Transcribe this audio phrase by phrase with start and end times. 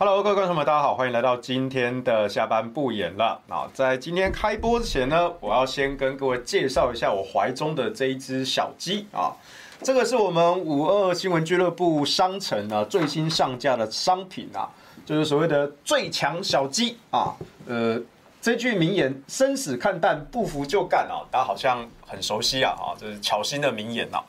[0.00, 3.42] Hello，各位观众们，大家好，欢迎来到今天的下班不演了。
[3.48, 9.34] 啊，在今天开播之前呢，我要先跟各位介绍一下我怀中的这一只小鸡啊。
[9.82, 14.70] 这个是我们五二新闻俱乐部商城啊最新上架的商品啊，
[15.04, 17.34] 就是所谓的最强小鸡啊。
[17.66, 18.00] 呃，
[18.40, 22.70] 这句名言“生死看淡，不服就干”啊，大家好像很熟悉啊。
[22.78, 24.22] 啊，这是巧心的名言啊。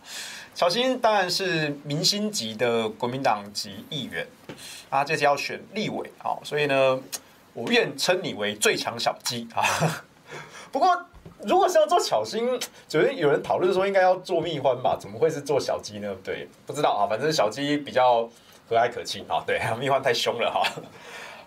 [0.56, 4.26] 巧心当然是明星级的国民党籍议员。
[4.90, 7.00] 啊，这次要选立委啊，所以呢，
[7.54, 9.64] 我愿称你为最强小鸡啊。
[10.72, 10.90] 不过，
[11.44, 14.98] 如果是要做巧芯，昨天有人讨论说应该要做蜜獾吧？
[15.00, 16.16] 怎么会是做小鸡呢？
[16.24, 18.30] 对，不知道啊，反正小鸡比较
[18.68, 19.44] 和蔼可亲啊。
[19.46, 20.64] 对， 蜜獾太凶了哈。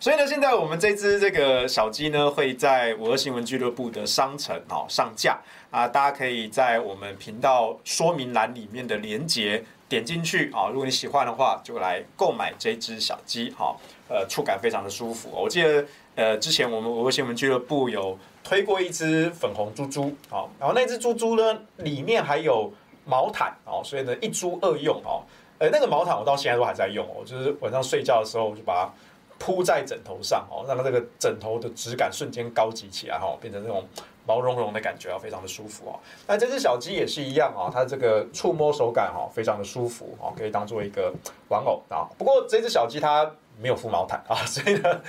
[0.00, 5.38] 所以呢，现在我们这只这个小鸡呢，会在五二新闻俱乐部的商城啊上架
[5.70, 9.64] 啊，大家可以在我们频道说明栏里面的连接。
[9.92, 10.70] 点进去啊！
[10.70, 13.76] 如果你喜欢的话，就来购买这只小鸡哈。
[14.08, 15.28] 呃，触感非常的舒服。
[15.30, 15.84] 我记得
[16.14, 22.72] 呃，之前我们五二新闻俱乐部有推过一只粉红猪猪啊，然后那只猪猪呢，里面还有
[23.04, 25.20] 毛毯哦，所以呢一猪二用哦。
[25.58, 28.90] 呃，那个毛毯我到现在都还在用哦，就是晚上睡觉的时候我就把它
[29.38, 33.86] 铺在枕头上哦，让它这个枕头的质感瞬间高级起来哈，变成那种。
[34.26, 35.98] 毛茸茸的感觉啊，非常的舒服啊。
[36.26, 41.12] 那这只小鸡也是一样啊，它这个触摸手感哈，非常的舒服啊，可以当做一个
[41.48, 42.08] 玩偶啊。
[42.16, 45.00] 不过这只小鸡它没有附毛毯啊， 所以呢，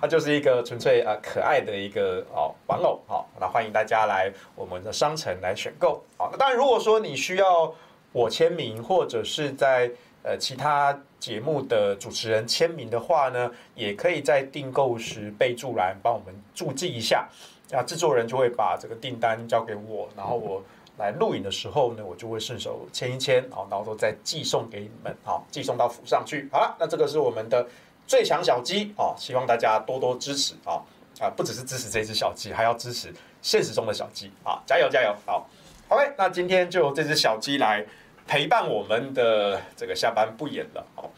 [0.00, 3.20] 它就是一个纯粹啊可爱的一个哦玩偶啊。
[3.38, 6.28] 那欢迎大家来我们的商城来选购啊。
[6.32, 7.72] 那当然，如果说你需要
[8.12, 9.90] 我签名，或者是在
[10.22, 17.28] 呃其他节目的主持人签名的话呢，也可以在订购时备注栏帮我们注记一下。
[17.72, 20.62] 那制作人就会把这个订单交给我，然后我
[20.98, 26.48] 来录影的时候呢，我就会顺手签一签，好，然后再寄送给你们，好，寄送到府上去。
[26.52, 27.66] 好了，那这个是我们的
[28.06, 30.82] 最强小鸡啊，希望大家多多支持啊
[31.20, 35.14] 啊，不只是支持这只小鸡，还要支持现实中的小鸡啊，加油加油！
[35.24, 35.48] 好
[35.88, 37.86] ，OK，那今天就由这只小鸡来
[38.26, 40.84] 陪伴我们的这个下班不演了。
[40.94, 41.10] 好，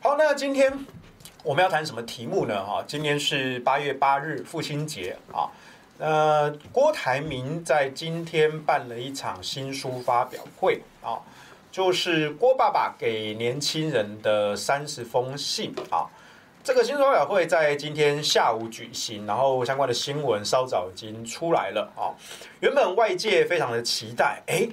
[0.00, 0.72] 好，那今天
[1.44, 2.64] 我们要谈什么题目呢？
[2.64, 5.46] 哈，今天是八月八日父亲节啊。
[5.98, 11.16] 呃，郭台铭在今天办了一场新书发表会啊，
[11.72, 16.04] 就是郭爸爸给年轻人的三十封信啊。
[16.62, 22.12] 这个新书发表会在今天下午举行，然后相关的新闻稍早已经出来了啊。
[22.60, 24.68] 原本外界非常的期待，哎，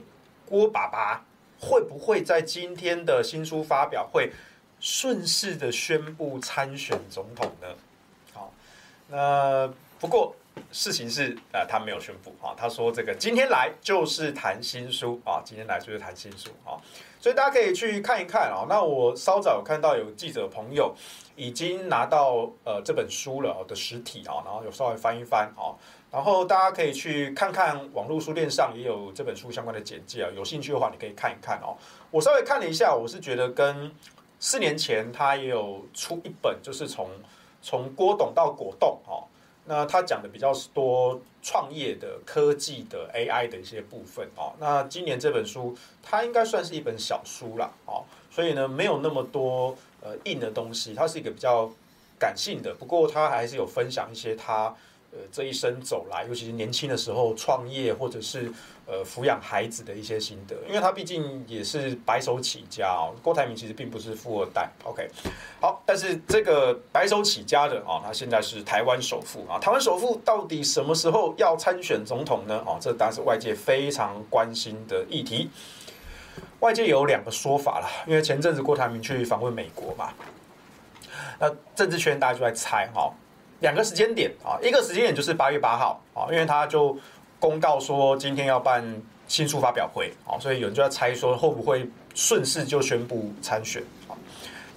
[0.46, 1.24] 郭爸爸
[1.58, 4.34] 会不会在今天的新书发表会
[4.82, 7.68] 顺势的宣布参选总统呢？
[8.34, 8.52] 好，
[9.08, 10.36] 那不过。
[10.74, 12.56] 事情是，呃，他没有宣布啊。
[12.58, 16.82] 他说这个今天来就是谈新书啊，今天来就是谈新书啊，
[17.22, 18.66] 所以大家可以去看一看啊。
[18.68, 20.92] 那我稍早有看到有记者朋友
[21.36, 25.78] 已经拿到呃这本书了的实体啊，然后有稍微翻一翻啊，
[26.12, 30.30] 然后大家可以去看看网络书店上也有这本书相关的简介啊。
[30.36, 31.78] 有兴趣的话，你可以看一看哦。
[32.10, 33.92] 我稍微看了一下，我是觉得跟
[34.40, 37.12] 四年前他也有出一本，就是从
[37.62, 39.22] 从郭董到果冻啊。
[39.66, 44.54] 那他讲的比较多创业的、科技的、AI 的一些部分哦。
[44.60, 51.72] 那今年这本书，它应该算是一本小书啦哦，所以呢，没有那么多呃硬的东西，它是一个比较
[52.20, 52.74] 感性的。
[52.74, 54.76] 不过他还是有分享一些他。
[55.16, 58.52] 呃，这一生走来，尤其是年轻的时候创业，或者是
[58.86, 63.16] 呃抚养孩子的一些心得，因为他毕竟也是白手起家哦。
[63.22, 65.10] 郭台铭其实并不是富二代，OK，
[65.62, 69.58] 好，但是这个白手起家的啊，他现在是台湾首富啊。
[69.60, 72.62] 台湾首富到底什么时候要参选总统呢？
[72.66, 75.50] 哦，这当然是外界非常关心的议题。
[76.60, 80.14] 外界有两个说法啦，因为前阵子郭台铭去访问美国嘛，
[81.40, 83.14] 那政治圈大家就在猜哈。
[83.60, 86.98] 两个时间点啊，一个时间点就是八月八号啊，因为他就
[87.44, 88.82] 公告说今天要办
[89.28, 91.86] 新书发表会啊，所以有人就在猜说会不会
[92.16, 93.84] 顺势就宣布参选。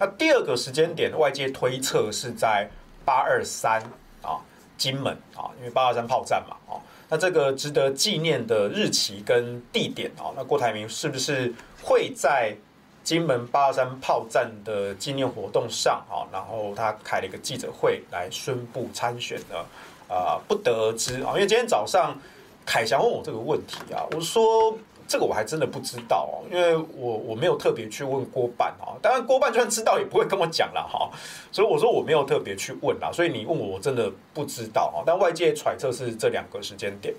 [0.01, 2.69] 那第二个时间点，外界推测是在
[3.05, 3.81] 八二三
[4.21, 4.43] 啊，
[4.77, 6.75] 金门啊，因为八二三炮战嘛啊，
[7.09, 11.55] 那这个值得纪念的日期跟地点啊，那郭台铭是不是
[11.85, 12.57] 会在？
[13.05, 19.65] 金门八二三炮战的纪念活动上，啊，然后他开了一个记者会来宣布参选的，
[20.13, 21.31] 啊，不得而知啊。
[21.35, 22.19] 因为今天早上
[22.67, 24.77] 凯翔问我这个问题啊，我说
[25.09, 31.09] 这个我还真的不知道哦，因为我我没有特别去问郭办啊，当然郭办就算知道也不会跟我讲了哈，
[31.53, 35.07] 所以我说我没有特别去问啦，所以你问我我真的不知道啊。
[35.07, 37.15] 但外界揣测是这两个时间点。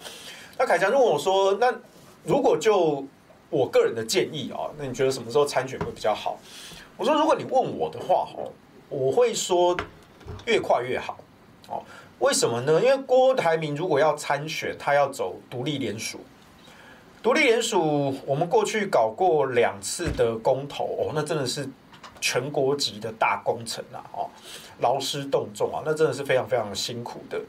[0.59, 1.73] 那凯翔就问我说，那
[2.25, 3.05] 如果就
[3.49, 6.37] 我个人的建议啊，那你觉得什么时候参选会比较好？
[6.97, 8.43] 我说，如果你问我的话，哈，
[8.89, 9.77] 我会说
[10.45, 11.17] 越快越好。
[11.69, 11.83] 哦，
[12.19, 12.81] 为什么呢？
[12.81, 16.19] 因为郭台铭如果要参选，他要走独立联署。
[17.21, 21.67] 独立联署，我们过去搞过两次的公投，哦，那真的是
[22.21, 23.99] 全国级的大工程啊！
[24.13, 24.29] 哦，
[24.79, 27.41] 劳师动众啊，那真的是非常非常辛苦的。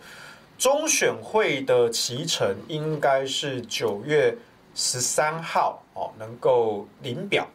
[0.58, 4.36] 中选会的期程应该是九月
[4.74, 7.46] 十三号哦，能够领表。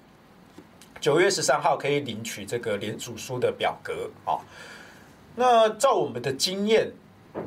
[1.01, 4.39] 九月十三号可以领取这个联署书的表格啊。
[5.36, 6.89] 那照我们的经验，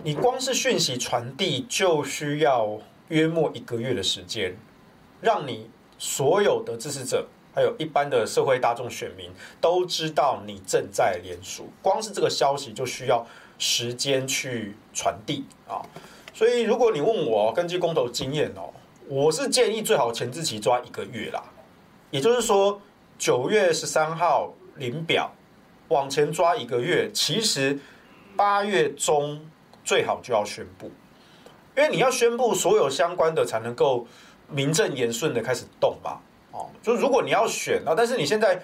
[0.05, 2.79] 你光是讯息传递就需要
[3.09, 4.56] 约莫一个月的时间，
[5.21, 9.31] 让你所有的支持者，还有一般的社会大众选民
[9.61, 11.69] 都知道你正在联署。
[11.83, 13.27] 光是这个消息就需要
[13.59, 15.81] 时间去传递啊。
[16.35, 18.73] 所以如果你问我，根据公投经验哦，
[19.09, 21.43] 我是建议最好前置期抓一个月啦，
[22.11, 22.81] 也就是说。
[23.19, 25.32] 九月十三号领表，
[25.89, 27.79] 往前抓一个月，其实
[28.37, 29.41] 八月中
[29.87, 30.91] 最好就要宣布，
[31.77, 34.05] 因为你要宣布所有相关的，才能够
[34.50, 36.19] 名正言顺的开始动嘛。
[36.50, 38.61] 哦，就如果你要选啊，但是你现在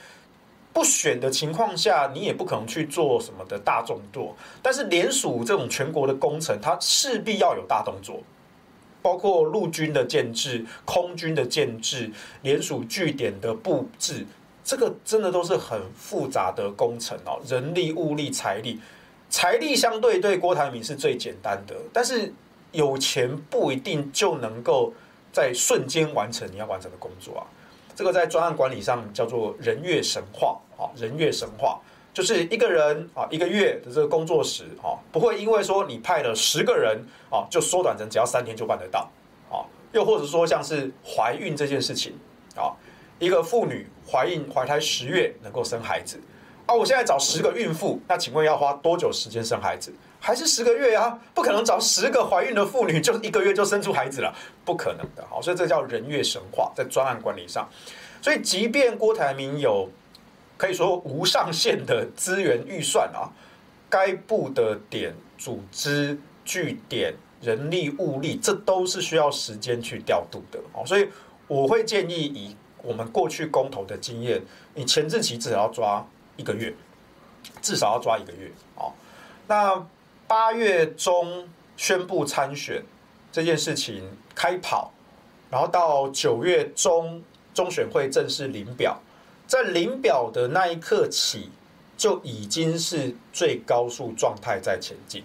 [0.73, 4.35] 不选的情况下，你也不可能去做什么的大动作。
[4.61, 8.21] 但是联署这种全国的工程，它势必要有大动作，
[9.01, 12.11] 包括陆军的建制、空军的建制、
[12.43, 14.27] 联署据点的布置。
[14.65, 18.81] 这个真的都是很复杂的工程哦，人力、物力、财力，
[19.33, 22.31] 财力相对对郭台铭是最简单的，但是
[22.71, 24.93] 有钱不一定就能够
[25.33, 27.43] 在瞬间完成你要完成的工作啊。
[27.97, 31.81] 这个在专案管理上叫做人月神话啊，人月神话
[32.13, 39.11] 就是一个人啊一个月的这个工作时啊，不会因为说你派了十个人啊，就缩短成只要三天就办得到
[39.51, 42.13] 啊，又或者说像是怀孕这件事情
[42.55, 42.77] 啊。
[43.19, 46.21] 一个妇女怀孕怀胎十月能够生孩子
[46.73, 46.75] 啊！
[46.75, 49.93] 我现在找十个孕妇，那请问要花多久时间生孩子？
[50.19, 51.19] 还是十个月啊？
[51.35, 54.35] 不可能找十个怀孕的妇女就一个月就生出孩子了，
[54.65, 55.23] 不可能的。
[55.29, 57.69] 好，所以这叫人月神话，在专案管理上。
[58.23, 59.91] 所以，即便郭台铭有
[60.57, 63.29] 可以说无上限的资源预算啊，
[63.91, 70.59] 该布的点、组织、据点、人力、物力，这都是需要时间去调度的。
[70.73, 71.09] 哦，所以
[71.47, 72.57] 我会建议以。
[72.85, 74.43] 我们过去公投的经验，
[74.75, 76.05] 你前置期至少要抓
[76.37, 76.75] 一个月，
[77.61, 78.51] 至少要抓一个月。
[78.77, 78.93] 哦，
[79.47, 79.87] 那
[80.27, 82.83] 八月中宣布参选
[83.31, 84.93] 这件事情开跑，
[85.51, 89.01] 然后到九月中中选会正式领表，
[89.47, 91.51] 在领表的那一刻起，
[91.97, 95.23] 就已经是最高速状态在前进。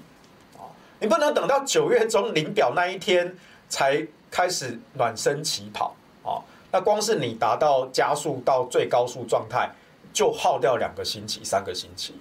[0.58, 0.70] 哦，
[1.00, 3.38] 你不能等到九月中领表那一天
[3.70, 6.44] 才开始暖身起跑哦。
[6.70, 9.70] 那光是你达到加速到最高速状态，
[10.18, 12.16] 就耗掉两个星期、三个星期。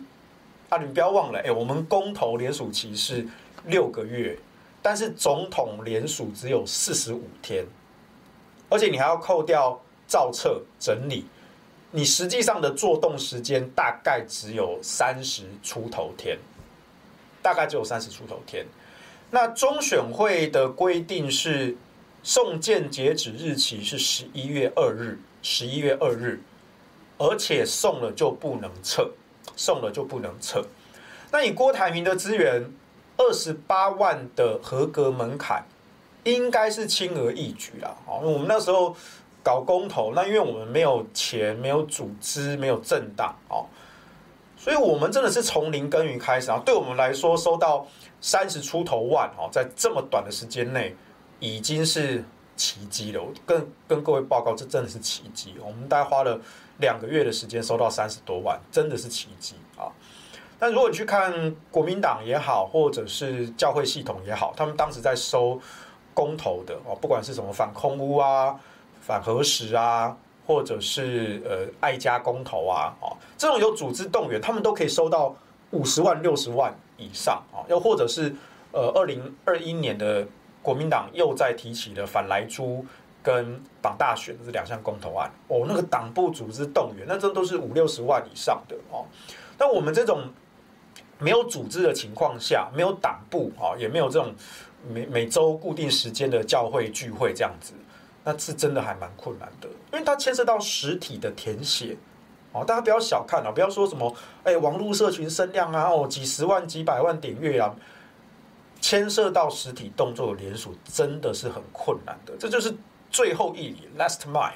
[0.69, 3.27] 啊，你不要忘了，哎，我们公投联署期是
[3.65, 4.39] 六个月，
[4.83, 7.65] 但是总统联署只有四十五天，
[8.69, 11.25] 而且你还要扣掉造册整理，
[11.91, 16.37] 你实际上的作动时间大概只有三十出头天，
[17.41, 18.67] 大概只有三十出头天。
[19.31, 21.75] 那中选会的规定是。
[22.29, 26.41] 送件截止日期是十一月二日，十一月二日，
[27.19, 29.11] 而且送了就不能撤，
[29.57, 30.65] 送了就不能撤。
[31.31, 32.71] 那以郭台铭的资源，
[33.17, 35.65] 二十八万的合格门槛，
[36.25, 37.97] 应该是轻而易举啦。
[38.07, 38.95] 哦，我们那时候
[39.43, 43.67] 搞公投，那因为我们没有钱，没有组织，没有政党哦，
[44.57, 46.61] 所以我们真的是从零耕耘开始啊。
[46.65, 47.87] 对我们来说，收到
[48.21, 50.95] 三十出头万哦，在这么短的时间内。
[51.39, 52.25] 已经是
[52.57, 55.55] 奇迹了，跟跟各位报告，这真的是奇迹。
[55.61, 56.41] 我们大概花了
[56.79, 59.89] 两个月的时间收到三十多万，真的是奇迹啊！
[60.59, 65.61] 但如果你去看国民党也好，或者是教会系统也好，他们当时在收
[66.15, 68.59] 公投的哦，不管是什么反空屋啊、
[69.01, 70.17] 反核食啊，
[70.47, 75.35] 或者是呃爱家公投啊，哦，这种有组织动员，他们都可以收到
[75.71, 78.35] 五十万、六十万以上啊，又或者是
[78.73, 80.27] 呃二零二一年的。
[80.63, 82.85] 国民党又在提起了反莱猪
[83.27, 89.05] 跟绑大选这两项公投案哦，那个党部组织动员，那这都是五六十万以上的哦。
[89.59, 90.23] 但我们这种
[91.19, 94.33] 没有组织的情况下，没有党部啊，也没有这种
[94.89, 97.73] 每每周固定时间的教会聚会这样子，
[98.23, 101.97] 那是真的还蛮困难的，因为它牵涉到实体的填写
[102.53, 102.65] 哦。
[102.65, 104.15] 大家不要小看啊，不要说什么
[104.45, 107.75] 哎，网络社群声量啊，哦，几十万、几百万点阅啊。
[108.79, 112.73] 牵涉到实体动作的联署真的是很困难的，这就是
[113.11, 114.53] 最后一里 （last mile）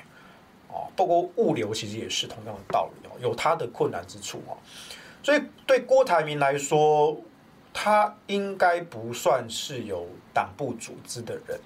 [0.69, 0.89] 哦。
[0.97, 4.57] 包括物流其实也是同样的道理哦，有它的困难之处哦。
[5.23, 7.17] 所以对郭台铭来说，
[7.73, 11.61] 他应该不算是有党部组织的人，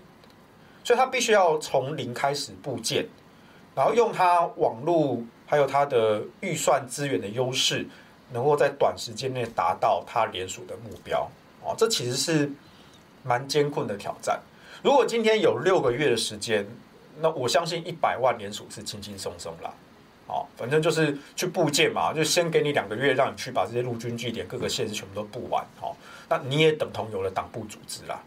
[0.83, 3.07] 所以他必须要从零开始布建，
[3.75, 7.87] 然后用他网络还有他的预算资源的优势，
[8.33, 11.27] 能够在短时间内达到他连署的目标。
[11.63, 12.53] 哦，这其实是
[13.23, 14.39] 蛮艰困的挑战。
[14.85, 16.63] 如果今天有六个月的时间，
[17.19, 19.73] 那我相信一百万连署是轻轻松松啦。
[20.27, 25.65] 好，反正就是去布建嘛，就先给你两个月，让你去把这些陆军据点各个县市全部都布完。
[25.81, 25.97] 好，
[26.29, 28.23] 那你也等同有了党部组织啦。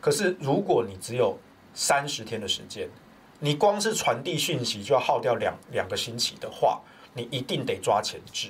[0.00, 1.38] 可是如果你只有
[1.74, 2.88] 三十天的时间，
[3.38, 6.80] 你光是传递讯息就要耗掉两两个星期的话，
[7.12, 8.48] 你一定得抓前置，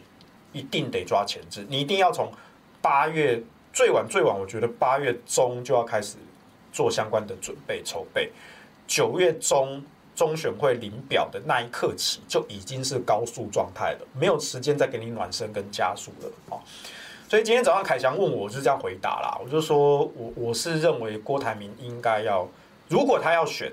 [0.53, 1.67] 一定得抓前置。
[1.69, 2.33] 你一定要从
[2.81, 6.19] 八月最晚最晚，我觉得八月中就要开始
[6.78, 8.30] 做相关的准备筹备，
[8.87, 9.82] 九月中。
[10.18, 16.58] 中选会领表的那一刻起，就已经是高速状态了，没有时间再给你暖身跟加速了啊！
[17.30, 22.49] 所以今天早上凯翔问我，我是这样回答啦，我就说我我是认为郭台铭应该要，
[22.88, 23.73] 如果他要选，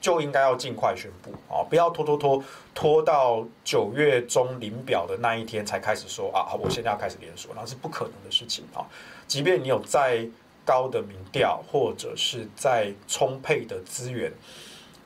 [0.00, 2.44] 就应该要尽快宣布啊，不要拖拖拖
[2.74, 8.82] 拖到九月中领表的那一天才开始说啊，好我现在要开始连锁，那是不可能的事情啊！
[9.28, 10.26] 即便你有再
[10.64, 14.32] 高的民调，或者是在充沛的资源。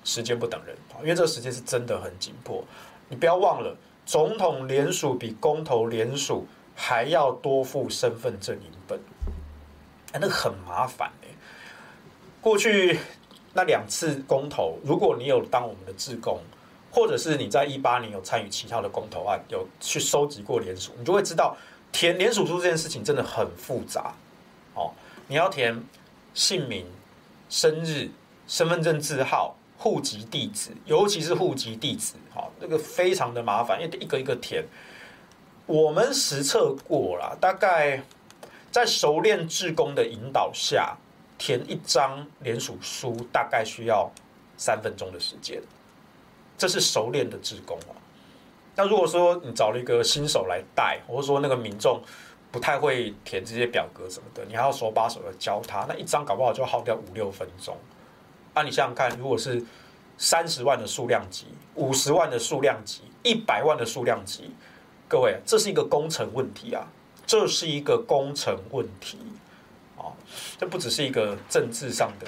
[0.04, 2.64] 时间不等人，因为这个时间是真的很紧迫。
[3.10, 8.98] 你不要忘了，总统联署比公投联署还要多付身份证影本，
[10.12, 11.28] 哎，那个很麻烦哎。
[12.40, 13.00] 过去
[13.52, 16.40] 那两次公投，如果你有当我们的志工，
[16.90, 21.54] 或者是你在一八年有参与其他的公投案，有去收集过联署，你就会知道
[21.92, 24.14] 填联署书这件事情真的很复杂。
[25.28, 25.82] 你要填
[26.34, 26.84] 姓名、
[27.48, 28.10] 生日、
[28.46, 29.54] 身份证字号。
[29.80, 34.64] 户籍地址，尤其是户籍地址，哈，那个非常的麻烦，因为一个一个填。
[35.66, 38.02] 我们实测过了，大概
[38.72, 40.96] 在熟练志工的引导下，
[41.38, 44.10] 填一张连署书大概需要
[44.56, 45.62] 三分钟的时间。
[46.56, 47.94] 这是熟练的志工啊。
[48.74, 52.02] 那如果说你找了一个新手来带，或者说那个民众
[52.58, 57.76] 不太会填这些表格什么的，你还要手把手的教他，那一张搞不好就耗掉五六分钟。
[58.52, 59.64] 那你想想看，如果是
[60.16, 61.46] 三十万的数量级、
[61.76, 64.50] 五十万的数量级、一百万的数量级，
[65.06, 66.84] 各位，这是一个工程问题啊！
[67.24, 69.18] 这是一个工程问题
[69.96, 70.10] 啊！
[70.58, 72.26] 这不只是一个政治上的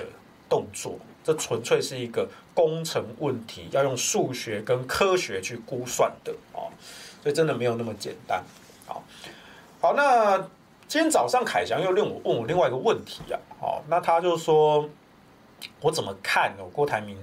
[0.48, 6.70] 动作，这纯粹是一个工程问题，要用数学跟科学去估算的啊！
[7.20, 8.44] 所以真的没有那么简单。
[8.86, 9.02] 好，
[9.80, 10.36] 好，那
[10.86, 13.40] 今天早上凯翔又令我问我另外一个问题啊！
[13.60, 14.88] 哦，那他就说。
[15.82, 16.64] 我怎么看哦？
[16.72, 17.18] 郭台铭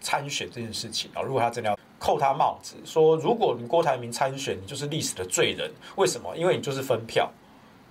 [0.00, 5.70] 参选这件事情啊，如果他真的要扣他帽子，说如果你郭台铭参选，你就是历史的罪人。
[5.96, 6.34] 为什么？
[6.34, 7.30] 因为你就是分票。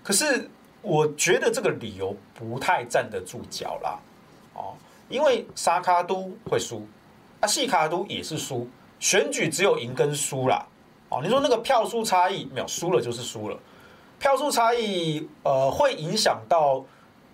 [0.03, 0.49] 可是
[0.81, 3.99] 我觉得这个理由不太站得住脚啦。
[4.55, 4.73] 哦，
[5.07, 6.87] 因为沙卡都会输，
[7.41, 8.67] 啊，细卡都也是输，
[8.99, 10.65] 选举只有赢跟输啦。
[11.09, 13.57] 哦，你说那个票数差异没有，输了就是输了。
[14.21, 16.85] 票数差异呃会影响到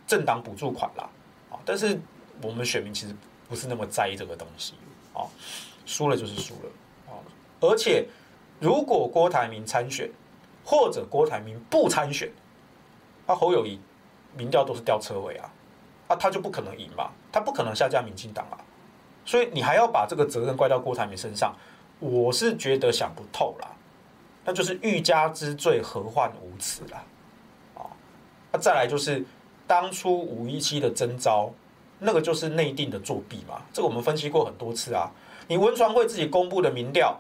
[0.08, 1.08] 政党补助款啦。
[1.52, 2.02] 啊，但是。
[2.40, 3.16] 我们选民其实
[3.50, 4.76] 不是那么在意这个东西，
[5.12, 5.26] 啊，
[5.88, 6.70] 输了就是输了，
[7.08, 7.18] 啊，
[7.60, 8.06] 而且
[8.60, 10.08] 如果郭台铭参选，
[10.64, 12.32] 或者郭台铭不参选，
[13.26, 13.80] 那侯友谊
[14.38, 15.50] 民调都是吊车尾啊，
[16.10, 18.62] 啊，他就不可能赢嘛，他不可能下架民进党啊，
[19.26, 21.56] 所以你还要把这个责任怪到郭台铭身上，
[22.00, 23.68] 我是觉得想不透啦，
[24.48, 27.04] 那就是欲加之罪，何患无辞啦，
[27.76, 27.86] 啊，
[28.52, 29.24] 那再来就是
[29.68, 31.52] 当初五一七的征召。
[32.00, 35.12] 那个就是内定的作弊嘛，这个我们分析过很多次啊。
[35.48, 37.20] 你文传会自己公布的民调，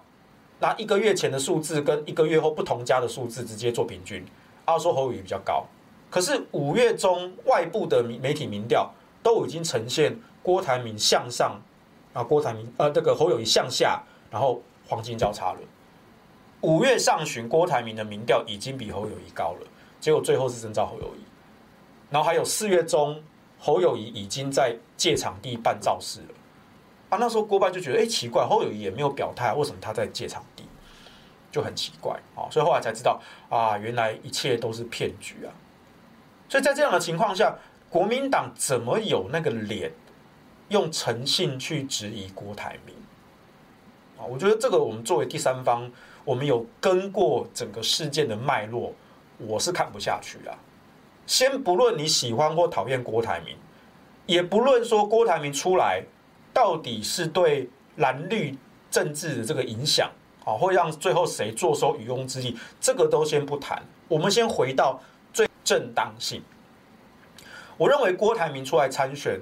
[0.60, 4.24] 拿一个月前的数字跟一个月后不同家的数字直接做平均，
[4.66, 5.66] 啊说侯友宜比较高，
[6.12, 8.94] 可是五月中外部的媒体民调
[9.24, 11.60] 都已经呈现郭台铭向上，
[12.14, 15.60] 啊郭台铭呃这个侯友谊向下，然后黄金交叉了。
[16.62, 19.68] 五月上旬郭台铭的民调已经比侯友宜高了，
[20.00, 21.24] 结果最后是征召侯友宜，
[22.10, 23.22] 然后还有四月中。
[23.60, 26.28] 侯友宜已经在借场地办造势了
[27.10, 27.18] 啊！
[27.20, 30.64] 那时候郭办就觉得，哎，奇怪，侯友宜也没有表态，为什么他在借场地？
[31.52, 32.46] 就很奇怪啊！
[32.52, 35.50] 所以后来才知道啊，原来一切都是骗局啊！
[36.48, 37.58] 所以在这样的情况下，
[37.90, 39.92] 国民党怎么有那个脸
[40.70, 42.96] 用诚信去质疑郭台铭
[44.20, 44.22] 啊？
[44.24, 45.92] 我觉得这个我们作为第三方，
[46.28, 48.94] 我们有跟过整个事件的脉络，
[49.38, 50.52] 我是看不下去啊。
[51.26, 53.56] 先不论你喜欢或讨厌郭台铭，
[54.26, 56.04] 也不论说郭台铭出来
[56.54, 58.58] 到底是对蓝绿
[58.92, 60.12] 政治的这个影响
[60.44, 63.82] 啊，会让最后谁坐收渔翁之利，这个都先不谈。
[64.10, 65.00] 我们先回到
[65.32, 66.44] 最正当性。
[67.78, 69.40] 我认为郭台铭出来参选，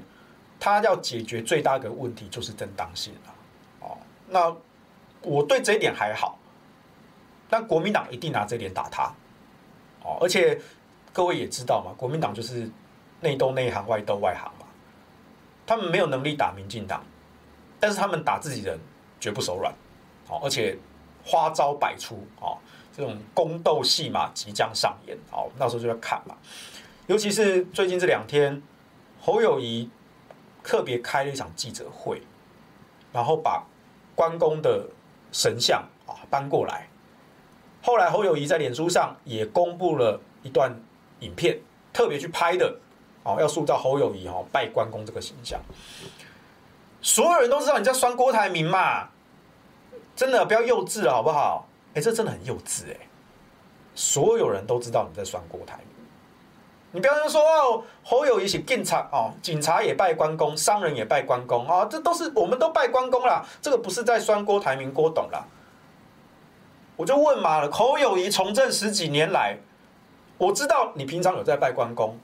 [0.60, 3.34] 他要解决最大的问题就是正当性了。
[3.80, 3.98] 哦，
[4.30, 4.56] 那
[5.24, 6.38] 我对这一点还好，
[7.50, 9.12] 但国民党一定拿这点打他。
[10.04, 10.60] 哦，而且
[11.12, 12.70] 各位也知道嘛，国民党就是
[13.22, 14.66] 内斗内行，外斗外行嘛。
[15.66, 17.04] 他们没有能力打民进党，
[17.80, 18.80] 但是他们打自己人
[19.20, 19.74] 绝不手软。
[20.28, 20.78] 哦，而且
[21.24, 22.26] 花招百出。
[22.40, 22.58] 哦，
[22.96, 25.18] 这种宫斗戏码即将上演。
[25.32, 26.36] 哦，到时候就要看嘛。
[27.08, 28.62] 尤其是最近这两天，
[29.20, 29.90] 侯友谊
[30.64, 32.22] 特别开了一场记者会，
[33.12, 33.64] 然后把
[34.16, 34.88] 关公的
[35.32, 36.88] 神像啊搬过来。
[37.86, 40.76] 后来侯友谊在脸书上也公布了一段
[41.20, 41.56] 影片，
[41.94, 42.76] 特别去拍的，
[43.22, 45.62] 哦，要塑造侯友谊哦拜关公这个形象。
[47.00, 49.08] 所有人都知道你在酸郭台铭嘛，
[50.16, 51.68] 真的不要幼稚了好不好？
[51.94, 52.98] 哎，这真的很幼稚哎，
[53.94, 55.86] 所有人都知道你在酸郭台铭。
[56.92, 63.46] 你不要说哦，侯友谊是警察哦，警察也拜关公，商人也拜关公啊，这都是我们都拜关公啦。
[63.62, 65.46] 这个不是在酸郭台铭郭董啦。
[66.96, 69.58] 我就问嘛，侯友宜从政十几年来，
[70.38, 72.18] 我知道你平常有在拜关公，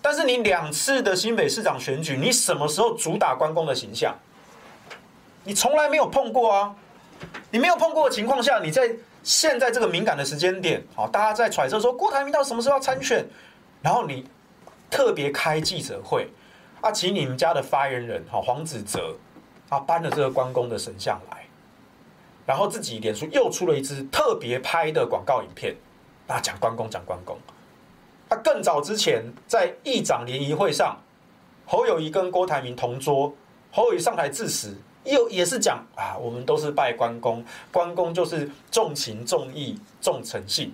[0.00, 4.16] 但是你两次的新北市长选举，你什么时候主打关公的形象？
[5.44, 6.74] 你从来没有碰过啊！
[7.50, 8.90] 你没有碰过的情况下，你在
[9.22, 13.26] 现在这个敏感的时间点，好，大家在揣测说郭台铭到什么时候要参选？
[13.82, 14.26] 然后你
[14.90, 16.28] 特别开记者会
[16.80, 19.16] 啊，请你们家的发言人好黄子哲
[19.68, 21.44] 啊搬了这个关公的神像来，
[22.48, 25.76] 然后自己脸书又出了一支特别拍的广告影片
[26.26, 27.36] 啊，讲关公讲关公。
[28.26, 30.96] 他更早之前在议长联谊会上，
[31.66, 33.34] 侯友宜跟郭台铭同桌，
[33.70, 40.72] 侯友宜上台致辞，又也是讲啊，我们都是拜关公，关公就是重情重义重诚信。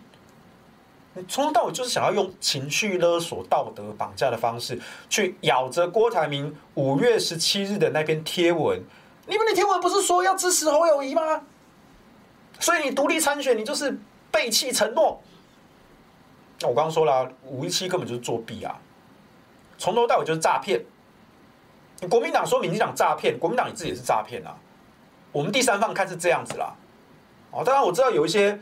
[1.14, 8.80] 你从头到尾就是想要用情绪勒索、道德绑架的方式，去咬着郭台铭五月十七日的那篇贴文。
[9.26, 11.42] 你们的贴文不是说要支持侯友宜吗？
[12.64, 13.94] 所以你独立参选，你就是
[14.30, 15.20] 背弃承诺。
[16.60, 18.74] 那我刚刚说了，五一七根本就是作弊啊！
[19.76, 20.82] 从头到尾就是诈骗。
[22.08, 24.56] 国民党说民进党诈骗，国民党你自己也是诈骗啊！
[25.30, 26.74] 我们第三方看是这样子啦。
[27.50, 28.58] 哦，当然我知道有一些。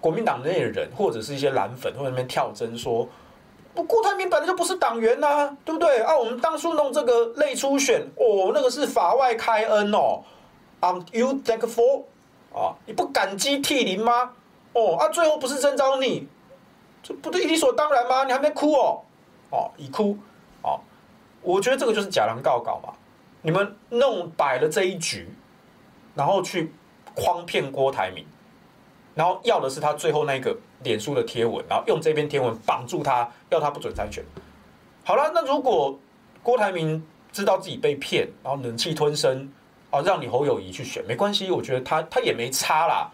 [0.00, 3.08] 国民党内的人，或者是一些蓝粉，会在那边跳针说
[3.74, 6.02] ：“不，郭台铭本来就不是党员呐、啊，对不对？
[6.02, 10.22] 啊，我们当初弄这个类初选，哦，那个是法外开恩哦
[10.80, 12.04] Are you thankful？
[12.54, 14.30] 啊，你不感激涕零吗？
[14.72, 16.28] 哦，啊，最后不是征召你，
[17.02, 18.24] 这不对，理所当然吗？
[18.24, 19.02] 你还没哭哦，
[19.50, 20.16] 哦，已哭，
[20.62, 20.80] 哦，
[21.42, 22.94] 我觉得这个就是假狼告稿嘛，
[23.42, 25.28] 你们弄摆了这一局，
[26.14, 26.72] 然后去
[27.14, 28.24] 诓骗郭台铭。”
[29.14, 34.24] 然后要的是他最后那个脸书的贴文，然后用这篇贴文绑住他，要他不准参选。
[35.04, 35.96] 好了，那如果
[36.42, 39.48] 郭台铭知道自己被骗，然后忍气吞声，
[39.94, 43.08] 啊，让你侯友宜去选，没关系，我觉得他他也没差啦，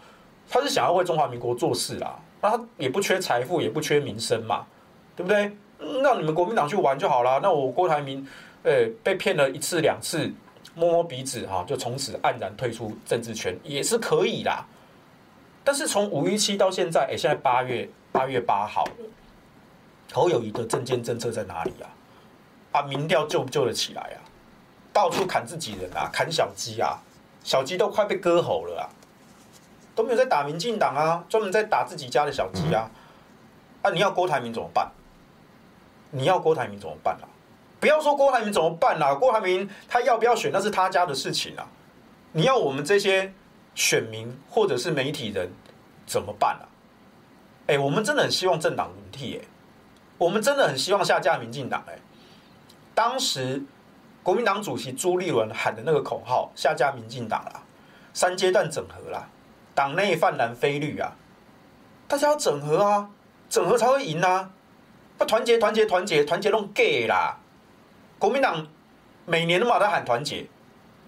[0.49, 4.65] 他是想要为中华民国做事啦，那他也不缺财富，也不缺名声嘛，
[5.15, 5.55] 对不对？
[6.01, 7.39] 让你们国民党去玩就好了。
[7.41, 8.27] 那我郭台铭，
[8.63, 10.31] 诶，被骗了一次两次，
[10.73, 14.65] 摸摸鼻子哈，就从此黯然退出政治圈也是可以啦。
[15.63, 18.83] 但是从五一七到现在，哎，现在八月八月八号，
[20.11, 21.85] 侯友宜的政见政策在哪里啊？
[22.71, 24.17] 啊，民调救不救得起来啊？
[24.93, 26.99] 到处砍自己人啊，砍小鸡啊，
[27.43, 28.85] 小鸡都快被割喉了啊，
[29.95, 32.89] 都没有在打民进党啊，专门在打自己家的小鸡啊。
[33.81, 34.91] 啊，你要郭台铭怎么办？
[36.11, 37.25] 你要郭台铭怎么办啊？
[37.79, 41.67] 不要说郭台铭怎么办啊，郭台铭他要不要选那是他家的事情啊。
[42.31, 43.33] 你要我们这些。
[43.73, 45.49] 选民或者是媒体人
[46.05, 46.67] 怎么办啊？
[47.67, 49.47] 哎，我们真的很希望政党轮替，哎，
[50.17, 51.97] 我们真的很希望下架民进党，哎，
[52.93, 53.63] 当时
[54.23, 57.63] 国民党主席朱立伦喊的那个口号“下架民进党”啦，
[58.13, 59.27] 三阶段整合啦，
[59.73, 61.15] 党内泛蓝非绿啊，
[62.07, 63.09] 大家要整合啊，
[63.49, 64.51] 整合才会赢啊，
[65.17, 67.37] 不团结团结团结团结弄 gay 啦，
[68.19, 68.67] 国民党
[69.25, 70.45] 每年都把他喊团结，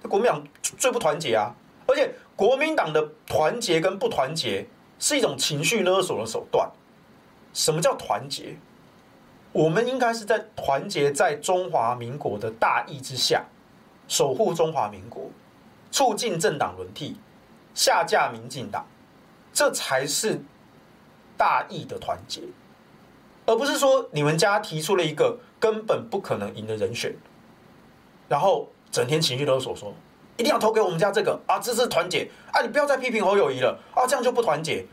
[0.09, 1.53] 国民党最不团结啊，
[1.87, 2.13] 而且。
[2.35, 6.67] 国民党的团结跟不团结是一种情绪勒索的手段。
[7.53, 8.57] 什么叫团结？
[9.53, 13.45] 我们应该是在团结在中华民国的大义之下，
[14.07, 15.29] 守护中华民国，
[15.91, 17.15] 促进政党轮替，
[17.73, 18.85] 下架民进党，
[19.53, 20.41] 这才是
[21.37, 22.41] 大义的团结，
[23.45, 27.15] 而不是说你们家提出了一个根本不可能赢的人选，
[28.27, 29.93] 然后整天情绪勒索说。
[30.35, 34.83] 一定要投给我们家这个啊，这是团结啊，你不要再批评侯友宜了啊，这样就不团结。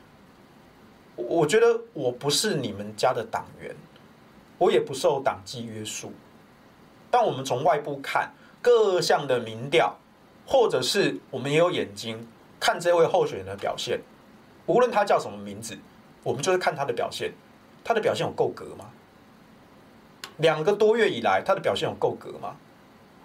[1.17, 3.75] 我觉得我不是你们家的党员，
[4.61, 6.13] 我也不受党纪约束。
[7.11, 9.97] 但我们从外部看各项的民调，
[10.47, 12.29] 或者是我们也有眼睛
[12.61, 13.99] 看这位候选人的表现，
[14.67, 15.79] 无论他叫什么名字，
[16.23, 17.33] 我们就是看他的表现。
[17.83, 18.85] 他的表现有够格吗？
[20.37, 22.55] 两个多月以来，他的表现有够格吗？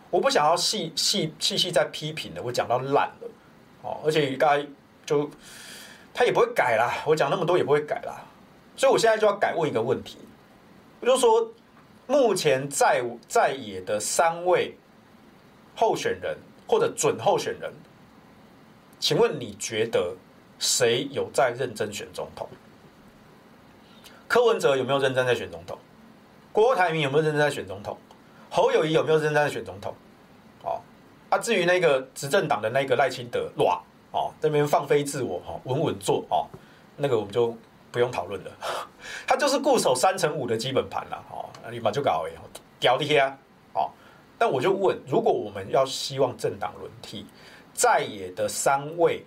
[0.10, 3.30] 我不想要细细细细再批评了，我讲到烂了
[3.82, 4.65] 哦，而且应该
[5.06, 5.30] 就。
[6.17, 8.24] 他也不会改啦，我讲那么多也不会改啦，
[8.78, 10.17] 所以我现在就要改问一个问题，
[10.99, 11.51] 我就说，
[12.08, 14.75] 目前在在野的三位
[15.75, 17.71] 候选人或者准候选人，
[18.99, 20.15] 请问你觉得
[20.58, 22.47] 谁有在认真选总统？
[24.27, 25.77] 柯文哲有没有认真在选总统？
[26.51, 27.97] 郭台铭有没有认真在选总统？
[28.49, 29.93] 侯友宜有没有认真在选总统？
[30.63, 30.81] 哦，
[31.29, 33.81] 啊，至于那个执政党的那个赖清德，哇！
[34.12, 36.47] 哦，这边放飞自我，哈，稳稳做，哦，
[36.95, 37.55] 那个我们就
[37.95, 38.51] 不用讨论了，
[39.25, 42.31] 他就是固守三成五的基本盘了，哦，立马就搞哎，
[42.77, 43.38] 屌的呀，
[43.71, 43.89] 哦，
[44.38, 47.25] 但我就问，如果我们要希望政党轮替，
[47.73, 49.23] 在野的三位，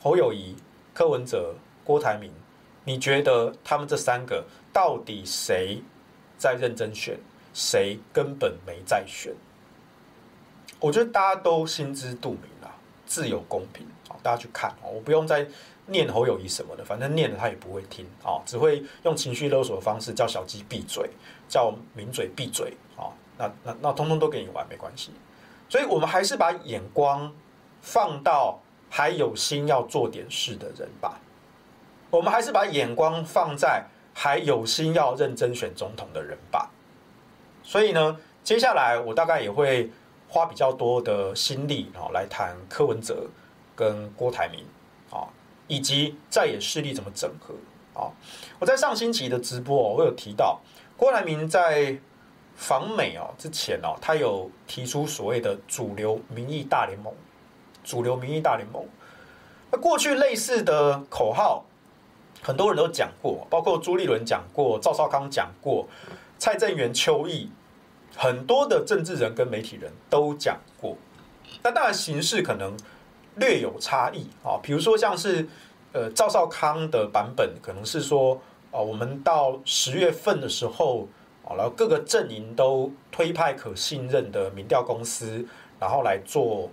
[0.00, 0.54] 侯友宜、
[0.94, 2.32] 柯文哲、郭台铭，
[2.84, 5.82] 你觉得他们这三个到底谁
[6.38, 7.18] 在认真选，
[7.52, 9.34] 谁根本没在选？
[10.78, 12.42] 我觉得大家都心知肚明。
[13.04, 13.86] 自由公平，
[14.22, 15.46] 大家去看，我不用再
[15.86, 21.10] 念侯友谊什么的，反正念了他也不会听啊，只会用情绪勒索的方式叫小鸡闭嘴，
[21.48, 22.74] 叫名嘴闭嘴，
[23.38, 25.10] 那那那通通都给你玩没关系，
[25.68, 27.32] 所以我们还是把眼光
[27.80, 31.18] 放到还有心要做点事的人吧，
[32.10, 36.70] 我们还是把眼光放在还有心要认真选总统的人吧，
[37.62, 39.90] 所以呢，接下来我大概也会。
[40.28, 43.26] 花比较多的心力啊，来谈柯文哲
[43.76, 44.64] 跟郭台铭，
[45.72, 47.54] 以及在野势力怎么整合
[47.98, 48.12] 啊。
[48.58, 50.60] 我在上星期的直播，我有提到
[50.98, 51.98] 郭台铭在
[52.54, 57.14] 访美哦之前哦，他有提出所谓的主流民意大联盟，
[57.82, 58.84] 主流民意大联盟。
[59.70, 61.64] 那过去类似的口号，
[62.42, 65.88] 很多人都讲过，包括朱立伦讲过，赵少康讲过，
[66.38, 67.50] 蔡正元、邱毅。
[68.14, 70.98] 很多的政治人跟媒体人都讲过，
[71.62, 72.76] 那当然形式可能
[73.36, 74.58] 略有差异啊。
[74.62, 75.46] 比如说像是
[75.92, 78.40] 呃赵少康的版本，可能是说
[78.70, 81.08] 啊，我们到十月份的时候
[81.44, 85.44] 啊，然后各个阵营都推派可信任的民调公司，
[85.78, 86.70] 然后来做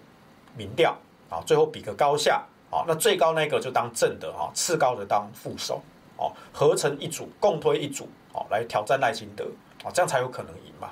[0.56, 0.96] 民调
[1.30, 5.82] 啊，最后比个高下啊，那最高那个就当正的啊，次高的当副手
[6.18, 9.46] 哦，合成一组，共推一组哦，来挑战赖清德
[9.84, 10.90] 啊，这样才有可能赢嘛。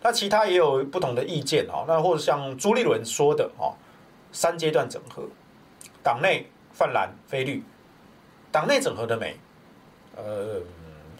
[0.00, 3.74] 那其他也有不同的意见啊，那或者像朱立伦说的哈，
[4.32, 5.24] 三阶段整合，
[6.02, 7.62] 党内泛蓝非绿，
[8.52, 9.36] 党内整合的没，
[10.16, 10.60] 呃，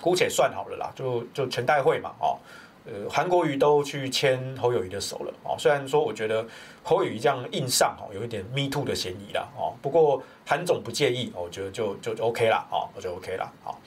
[0.01, 2.39] 姑且算好了啦，就就全代会嘛，哦，
[2.85, 6.47] 呃，韩国瑜都去牵侯友谊的手了哦，虽然说我觉得
[6.83, 13.81] 侯友谊这样硬上哦，有一点 me too 的嫌疑啦哦，不过韩总不介意，我觉得就就 OK 啦，哦，我就 OK 啦，好。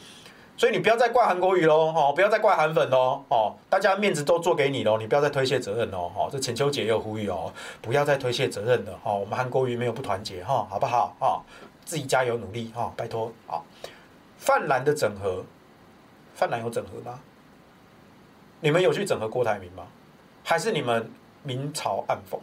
[0.62, 11.16] 所以你不要再怪韩国瑜喽，哦，不要再怪韩粉喽，哦，大家面子都做给你喽，你不要再推卸责任喽，哦，这浅秋姐也有呼吁哦，不要再推卸责任了，哦，我们韩国瑜没有不团结，哈，好不好？
[11.20, 11.42] 啊，
[11.84, 13.58] 自己加油努力，哈，拜托，啊，
[14.38, 15.44] 泛蓝的整合，
[16.36, 17.20] 泛蓝有整合吗？
[18.60, 19.88] 你们有去整合郭台铭吗？
[20.44, 22.38] 还是你们明嘲暗讽？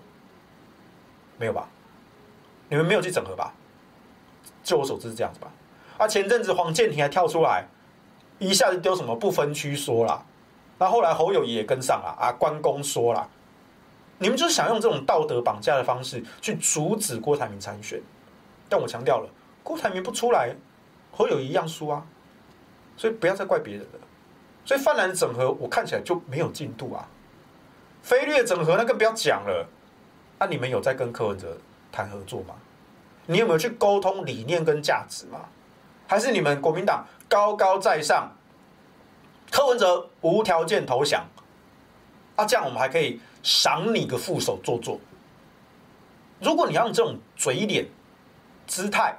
[1.37, 1.69] 没有吧？
[2.69, 3.55] 你们没有去整合吧？
[4.65, 5.47] 就我所知是这样子吧？
[5.99, 7.65] 啊，前阵子黄健庭还跳出来。
[8.39, 10.25] 一下子丢什么不分区说了，
[10.79, 13.29] 那后来侯友宜也跟上了啊，关公说了，
[14.19, 18.01] 你们就是想用这种道德绑架的方式去阻止郭台铭参选，
[18.69, 19.29] 但我强调了，
[19.63, 20.55] 郭台铭不出来，
[21.11, 22.07] 侯友宜一样输啊，
[22.97, 23.99] 所以不要再怪别人了。
[24.65, 27.09] 所以泛蓝整合我看起来就没有进度啊，
[28.03, 29.67] 非绿整合那更不要讲了，
[30.39, 31.57] 那、你们有在跟柯文哲
[31.91, 32.55] 谈合作吗？
[33.27, 35.41] 你有没有去沟通理念跟价值吗？
[36.07, 37.05] 还是你们国民党？
[37.29, 38.33] 高高在上，
[39.51, 41.27] 柯文哲无条件投降，
[42.37, 44.99] 啊，这样我们还可以赏你个副手做做。
[46.41, 47.87] 如果你要用这种嘴脸、
[48.67, 49.19] 姿态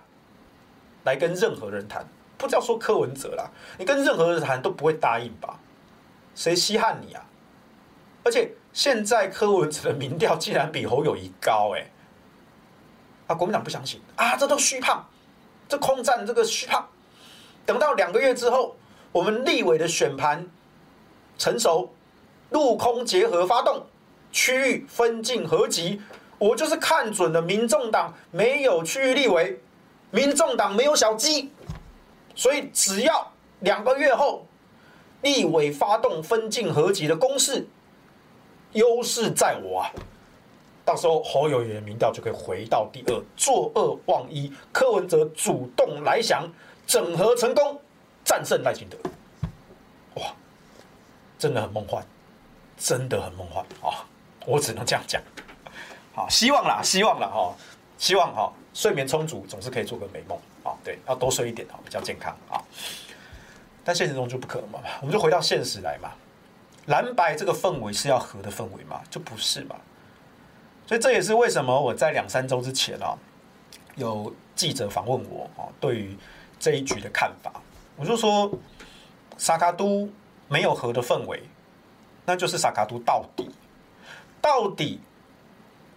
[1.04, 2.06] 来跟任何人谈，
[2.38, 5.60] 不知道说柯文哲啦，你跟任何人谈都不会答应吧？
[6.34, 7.24] 谁稀罕你啊？
[8.24, 11.90] 而且现在柯文哲的民调竟然比侯友宜高，哎，
[13.28, 15.06] 啊，国民党不相信啊，这都虚胖，
[15.68, 16.88] 这空战这个虚胖。
[17.70, 18.76] 等到两个月之后，
[19.12, 20.44] 我们立委的选盘
[21.38, 21.88] 成熟，
[22.50, 23.86] 陆空结合发动，
[24.32, 26.02] 区域分进合击，
[26.40, 29.62] 我就是看准了民众党没有区域立委，
[30.10, 31.52] 民众党没有小鸡，
[32.34, 34.48] 所以只要两个月后
[35.22, 37.68] 立委发动分进合击的攻势，
[38.72, 39.94] 优势在我啊！
[40.84, 46.52] 到时候侯友宜的民调就可以回到第二，坐二望一，柯文哲主动来降，
[46.90, 47.80] 整合成功，
[48.26, 48.98] 战胜赖清德。
[50.16, 50.34] 哇，
[51.38, 52.04] 真的很梦幻，
[52.80, 54.04] 真的很梦幻啊！
[54.48, 55.22] 我只能这样讲。
[56.16, 57.54] 好，希望啦，希望啦，哈，
[58.00, 60.74] 希望哈，睡眠充足，总是可以做个美梦啊。
[60.84, 62.58] 对，要多睡一点啊，比较健康啊。
[63.84, 66.10] 但现实中就不可能嘛，我们就回到现实来嘛。
[66.88, 69.00] 蓝白这个氛围是要和的氛围吗？
[69.12, 69.76] 就不是嘛。
[70.88, 73.16] 所以这也是为什么我在两三周之前啊，
[73.94, 76.18] 有记者访问我啊，对于
[76.60, 77.52] 这一局的看法，
[77.96, 78.52] 我就说，
[79.38, 80.10] 萨卡都
[80.48, 81.42] 没有和的氛围，
[82.26, 83.50] 那就是萨卡都到底，
[84.42, 85.00] 到底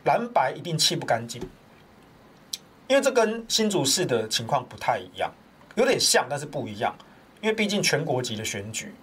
[0.05, 1.43] 蓝白一定气不干净，
[2.87, 5.31] 因为这跟新竹市的情况不太一样，
[5.75, 6.95] 有点像，但是不一样，
[7.41, 8.95] 因为毕竟全国级的选举，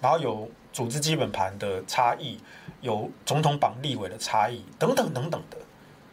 [0.00, 2.38] 然后有组织基本盘的差异。
[2.82, 5.58] 有总统绑立委的差异等等等等的，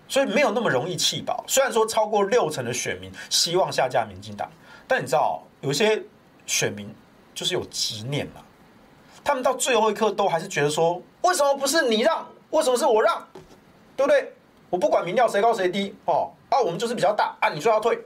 [0.09, 1.41] 所以没有那么容易气饱。
[1.47, 4.51] 虽然说超过六成的选民希望下架民进党，
[4.87, 6.01] 但你知道有些
[6.45, 6.89] 选民
[7.35, 8.41] 就是有执念嘛，
[9.23, 13.27] 他们到最后一刻都还是觉得说，为什么不是你让，为什么是我让，
[13.95, 14.33] 对不对？
[14.69, 17.99] 我不管民调谁高谁低哦，啊，我们就是比较大啊，你说要退，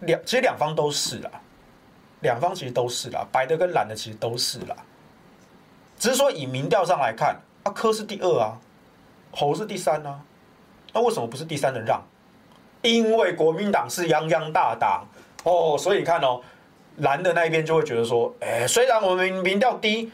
[0.00, 1.30] 两其实两方都是啦，
[2.20, 4.74] 两方其实都是啦，白的跟蓝的其实都是啦。
[5.98, 8.58] 只是说以民调上来看，啊，柯是第二啊，
[9.32, 10.20] 侯是第三啊，
[10.92, 12.02] 那为什么不是第三的让？
[12.82, 15.06] 因为国民党是泱泱大党。
[15.46, 16.40] 哦，所以你看哦，
[16.96, 20.10] 蓝的那一边就会觉得说，哎，虽然我们民调低，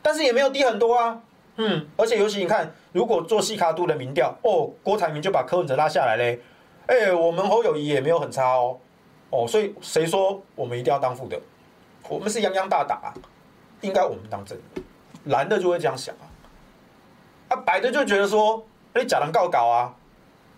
[0.00, 1.20] 但是也没有低很多啊，
[1.56, 6.40] 嗯，而且尤其你看，如果做细卡度的民调，哦，郭台铭就把柯文哲拉下来嘞，
[6.86, 8.78] 哎，我们侯友宜也没有很差哦，
[9.30, 11.36] 哦，所以谁说我们一定要当副的？
[12.08, 13.14] 我们是泱泱大打啊，
[13.80, 14.82] 应该我们当正的。
[15.24, 16.30] 蓝的就会这样想啊，
[17.48, 19.95] 啊，白的就觉得说，哎，假人告搞啊，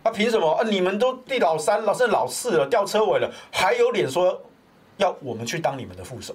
[0.08, 0.66] 他，凭什么啊？
[0.68, 4.42] 你们都第老三了，甚至老四了，吊车尾了，还有脸说
[4.96, 6.34] 要我们去当你们的副手，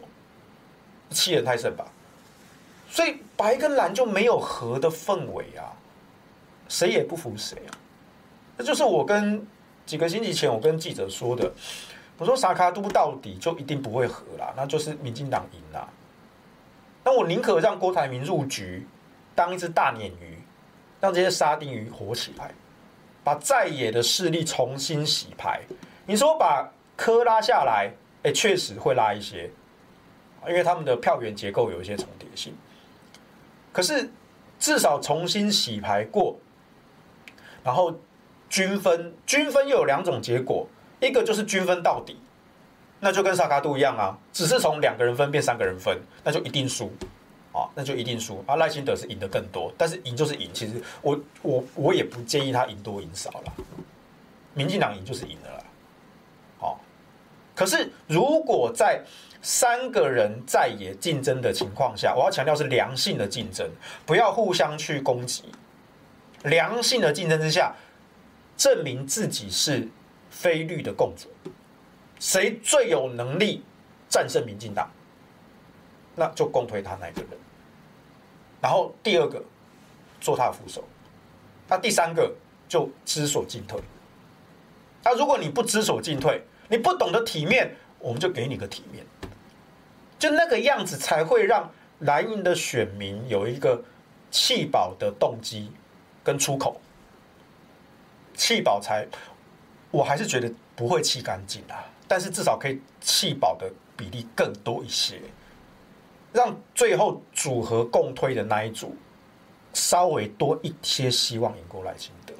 [1.10, 1.86] 欺人太甚吧？
[2.90, 5.74] 所以白跟蓝就没有和的氛围啊，
[6.70, 7.72] 谁也不服谁啊。
[8.58, 9.46] 这就是我跟
[9.86, 11.52] 几个星期前我跟记者说的，
[12.20, 15.88] 我说萨卡都到底就一定不会和啦，那就是民进党赢啦。
[17.04, 18.88] 那我宁可让郭台铭入局，
[19.34, 20.38] 当一只大鲶鱼，
[21.02, 22.54] 让这些沙丁鱼活起来，
[23.24, 25.62] 把在野的势力重新洗牌。
[26.06, 27.92] 你说把柯拉下来，
[28.24, 29.50] 哎，确实会拉一些，
[30.48, 32.54] 因为他们的票源结构有一些重叠性。
[33.72, 34.10] 可是
[34.60, 36.38] 至少重新洗牌过，
[37.64, 37.98] 然后
[38.50, 40.68] 均分，均分又有两种结果，
[41.00, 42.18] 一个就是均分到底。
[43.00, 46.90] 那就跟萨卡度一样啊，只是从两个人分变三个人分，那就一定输，
[47.54, 48.44] 啊，那就一定输。
[48.46, 50.50] 啊，赖清德是赢得更多，但是赢就是赢。
[50.52, 53.54] 其实我我我也不介意他赢多赢少了，
[54.54, 55.64] 民进党赢就是赢了啦。
[56.60, 56.80] 好，
[57.56, 59.02] 可是如果在
[59.42, 63.70] 三个人在野竞争的情况下，我要强调是良性的竞争，
[64.06, 65.44] 不要互相去攻击。
[66.44, 67.76] 良性的竞争之下，
[68.58, 69.88] 证明自己是
[70.30, 71.30] 非绿的共主。
[72.20, 73.64] 谁最有能力
[74.08, 74.90] 战胜民进党，
[76.16, 77.30] 那就共推他那个人。
[78.62, 79.44] 然后第二个
[80.22, 80.84] 做他的副手，
[81.68, 82.34] 那第三个
[82.68, 83.80] 就知所进退。
[85.04, 89.06] 那如果你不知所进退，你不懂得体面，我们就给你个体面。
[90.18, 93.84] 就那个样子才会让蓝营的选民有一个
[94.32, 95.70] 弃保的动机
[96.24, 96.80] 跟出口。
[98.34, 99.06] 弃保才，
[99.92, 101.84] 我还是觉得不会弃干净啊。
[102.08, 105.20] 但是至少可以弃保的比例更多一些，
[106.34, 108.96] 让最后组合共推的那一组
[109.72, 112.34] 稍微多一些希望赢过赖清德。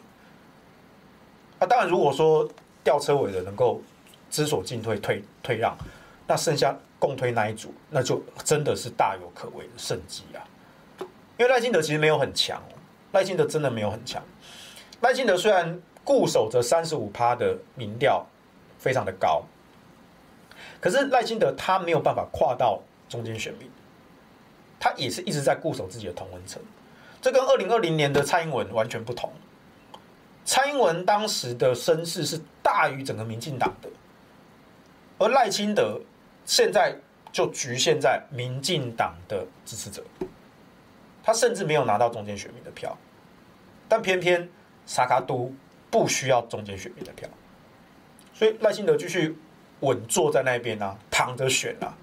[1.60, 2.50] 啊，当然如果说
[2.84, 3.82] 吊车尾的能够
[4.30, 5.78] 知所进退退退让，
[6.28, 10.42] 那剩下共推那一组，那就真的是大有可为的胜机啊！
[11.38, 12.62] 因为赖清德其实没有很强，
[13.12, 14.22] 赖清德真的没有很强。
[15.02, 18.26] 赖清德虽然固守着三十五趴的民调，
[18.78, 19.44] 非常的高。
[20.80, 23.70] 可是赖清德他没有办法跨到中间选民，
[24.84, 26.62] 他也是一直在固守自己的同温层，
[27.22, 29.32] 这跟二零二零年的蔡英文完全不同。
[30.44, 33.88] 蔡英文当时的声势是大于整个民进党的，
[35.20, 36.02] 而赖清德
[36.44, 36.98] 现在
[37.32, 40.04] 就局限在民进党的支持者，
[41.24, 42.98] 他甚至没有拿到中间选民的票，
[43.88, 44.50] 但偏偏
[44.86, 45.50] 萨卡都
[45.90, 47.30] 不需要中间选民的票，
[48.34, 49.38] 所以赖清德继续
[49.80, 51.96] 稳坐在那边啊，躺着选啊，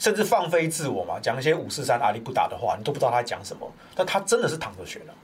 [0.00, 5.14] 甚至放飞自我嘛，讲一些五四三阿里不打的话，你都不知道他在讲什么，但他真的是躺着选了。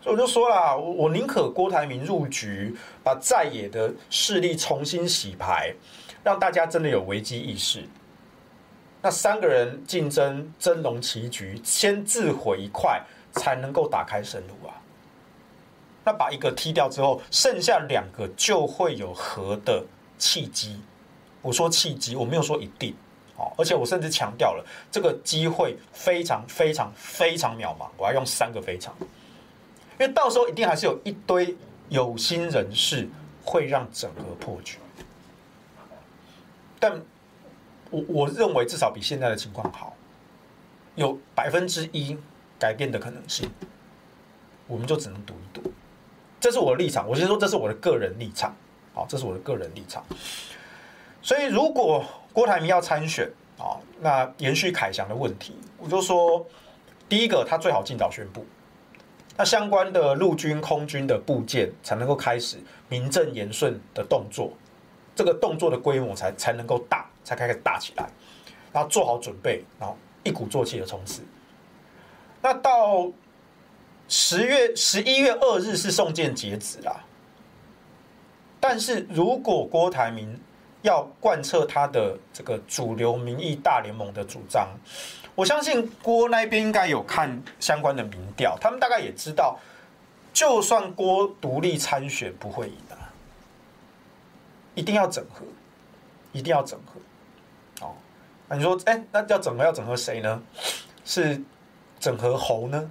[0.00, 5.74] 所以我就说啦，我我宁可郭台铭入局，把在野的势力重新洗牌，
[6.22, 7.84] 让大家真的有危机意识。
[9.02, 14.70] 那三个人竞争争龙棋局，先自毁一块，才能够打开生路啊。
[16.04, 19.84] 那把一个踢掉之后，剩下两个就会有和的
[20.16, 20.80] 契机。
[21.48, 22.94] 我说契机，我没有说一定
[23.38, 23.50] 哦。
[23.56, 27.88] 而且我甚至强调了，这个机会非常非常非常渺茫。
[27.96, 28.94] 我要用三个非常。
[29.98, 31.56] 因为到时候一定还是有一堆
[31.88, 33.08] 有心人士
[33.42, 34.76] 会让整个破局，
[36.78, 37.00] 但
[37.88, 39.96] 我我认为至少比现在的情况好，
[40.96, 42.14] 有百分之一
[42.58, 43.50] 改变的可能性，
[44.66, 45.72] 我们就只能赌一赌。
[46.38, 48.54] 这是我的立场，我先说这是我的个人立场，
[48.92, 50.04] 好，这是我的个人立场。
[51.20, 56.46] 所以如果郭台铭要参选啊，那延续凯翔的问题，我就说，
[57.08, 58.46] 第一个他最好尽早宣布。
[59.36, 62.56] 那相关的陆军、空军的部件才能够开始
[62.88, 64.52] 名正言顺的动作，
[65.14, 68.08] 这个动作的规模才才能够大，才开始大起来，
[68.72, 71.22] 然后做好准备，然后一鼓作气的冲刺。
[72.42, 73.08] 那到
[74.08, 77.04] 十月十一月二日是送件截止啦，
[78.58, 80.40] 但是如果郭台铭
[80.88, 84.66] 要贯彻他的这个主流民意大联盟的主张。
[85.34, 89.58] 我相信郭那边应该有看相关的民调，他们大概也知道，
[90.32, 93.12] 就算郭独立参选不会赢啊，
[94.74, 95.44] 一定要整合，
[96.32, 97.86] 一定要整合。
[97.86, 97.94] 哦，
[98.48, 100.42] 那你说，哎，那要整合要整合谁呢？
[101.04, 101.40] 是
[102.00, 102.90] 整合侯呢，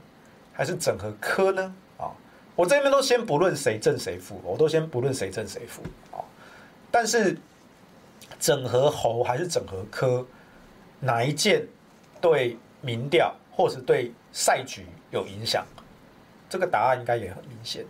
[0.54, 1.76] 还是整合柯呢？
[1.98, 2.14] 啊，
[2.56, 5.82] 我这边都先不论谁正谁负，我都先不论谁正谁负。
[6.16, 6.24] 啊，
[6.90, 7.38] 但是
[8.40, 10.26] 整合侯还是整合柯，
[11.00, 11.66] 哪一件？
[12.20, 15.64] 对民调或是对赛局有影响，
[16.50, 17.86] 这个答案应该也很明显。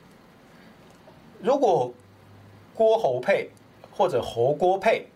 [1.39, 1.93] 如果
[2.75, 3.49] 郭侯配
[3.89, 5.07] 或者侯郭配，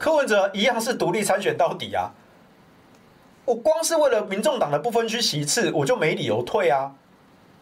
[0.00, 2.10] 柯文哲一样是独立参选到底啊！
[3.44, 6.92] 我光是为了民众党的不分区席次，我就没理由退啊！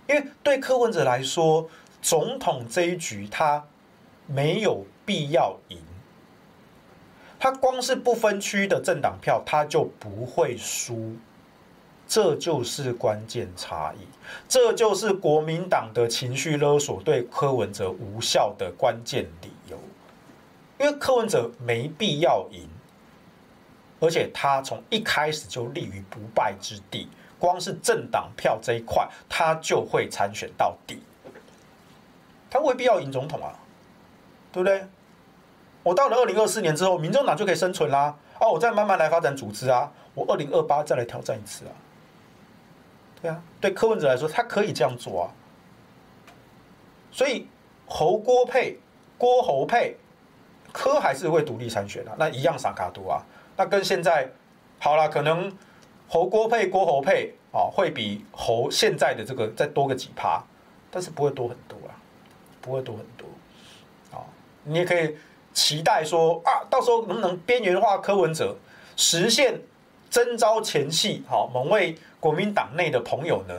[0.09, 1.68] 因为对柯文哲来说，
[2.00, 3.62] 总统这一局他
[4.26, 5.78] 没有必要赢。
[7.42, 11.16] 他光是不分区的政党票，他就不会输，
[12.07, 14.07] 这就是关键差异，
[14.48, 19.76] 这就是国民党的情绪勒索对柯文哲无效的关键理由。
[20.78, 22.68] 因为柯文哲没必要赢，
[23.98, 27.09] 而且他从一开始就立于不败之地，
[27.40, 31.02] 光是政党票这一块，他就会参选到底，
[32.48, 33.50] 他未必要赢总统啊，
[34.52, 34.85] 对不对？
[35.83, 38.16] 我到了二零二四年之后，民众党就可以生存啦。
[38.40, 41.73] 哦，我再慢慢来发展组织啊，我二零二八再来挑战一次啊。
[43.21, 45.31] 对啊，对柯文哲来说，他可以这样做啊。
[47.11, 47.49] 所以
[47.87, 48.79] 侯郭配，
[49.18, 49.97] 郭侯配，
[50.73, 52.14] 柯还是会独立参选啊。
[52.16, 53.23] 那一样萨卡多啊。
[53.57, 54.31] 那跟现在
[54.79, 55.53] 好了，可能
[56.09, 60.45] 侯郭配，郭侯配啊，会比侯现在的这个再多个几趴，
[60.90, 61.95] 但是不会多很多啊，
[62.61, 63.27] 不会多很多。
[64.16, 64.23] 啊，
[64.62, 65.16] 你也可以。
[65.53, 68.57] 期待说啊，到时候能不能边缘化柯文哲，
[68.97, 69.61] 实现
[70.11, 71.23] 征召前夕？
[71.29, 73.55] 好，某位国民党内的朋友呢，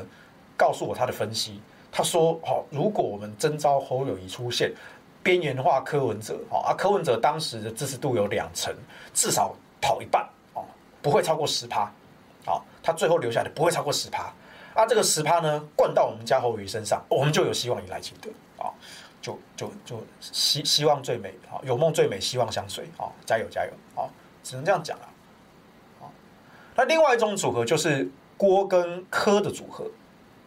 [0.58, 1.62] 告诉我他的分析。
[1.92, 4.74] 他说：好，如果我们征召侯友宜出现，
[5.22, 8.76] 边缘化柯文哲，好啊，柯文哲当时的支持度有两成，
[9.14, 10.66] 至少跑一半哦，
[11.02, 11.92] 不会超过十趴。
[12.46, 14.34] 好，他最后留下的不会超过十趴。
[14.74, 18.74] 啊，这个十趴呢，灌到我们家侯友宜身上，我们就有希望迎来清德啊。
[19.24, 23.08] 就就就希希望最美好，有梦最美，希望相随啊！
[23.26, 24.04] 加油加油啊！
[24.44, 25.06] 只能这样讲了
[26.02, 26.12] 啊。
[26.76, 29.90] 那另外一种组合就是郭跟柯的组合。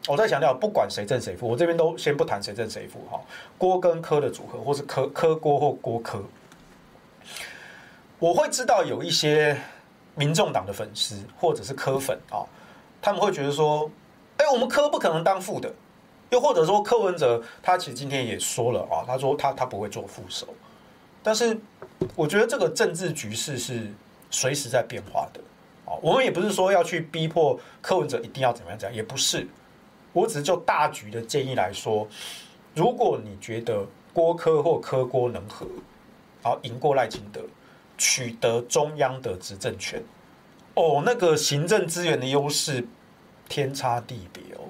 [0.06, 3.18] 我在强调，不管谁正谁负，我这边都先不谈谁正谁负哈。
[3.56, 6.22] 郭跟柯的组合，或是柯柯郭或郭柯，
[8.18, 9.58] 我会知道有一些
[10.14, 12.44] 民众党的粉丝或者是柯粉啊，
[13.00, 13.90] 他们会觉得说，
[14.36, 15.74] 哎，我们柯不可能当副的。
[16.30, 20.46] 又或者说柯文哲，他其实今天也说了啊，他说他他不会做副手，
[21.22, 21.58] 但是
[22.14, 23.92] 我觉得这个政治局势是
[24.30, 25.40] 随时在变化的
[25.84, 25.94] 啊。
[26.02, 29.46] 我们也不是说要去逼迫柯文哲一定要怎么样怎样，也不是。
[30.12, 32.08] 我只是就大局的建议来说，
[32.74, 35.66] 如果你觉得郭柯或柯郭能和，
[36.42, 37.42] 好赢过赖清德，
[37.98, 40.02] 取得中央的执政权，
[40.74, 42.86] 哦，那个行政资源的优势
[43.48, 44.65] 天差地别哦。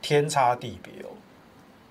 [0.00, 1.08] 天差地别哦。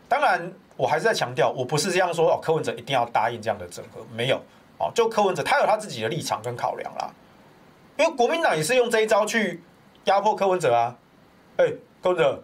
[0.07, 2.39] 当然，我还是在强调，我不是这样说哦。
[2.41, 4.41] 柯文哲一定要答应这样的整合，没有
[4.77, 4.91] 哦。
[4.95, 7.11] 就柯文哲，他有他自己的立场跟考量啦。
[7.97, 9.61] 因为国民党也是用这一招去
[10.05, 10.95] 压迫柯文哲啊。
[11.57, 12.41] 哎，柯文哲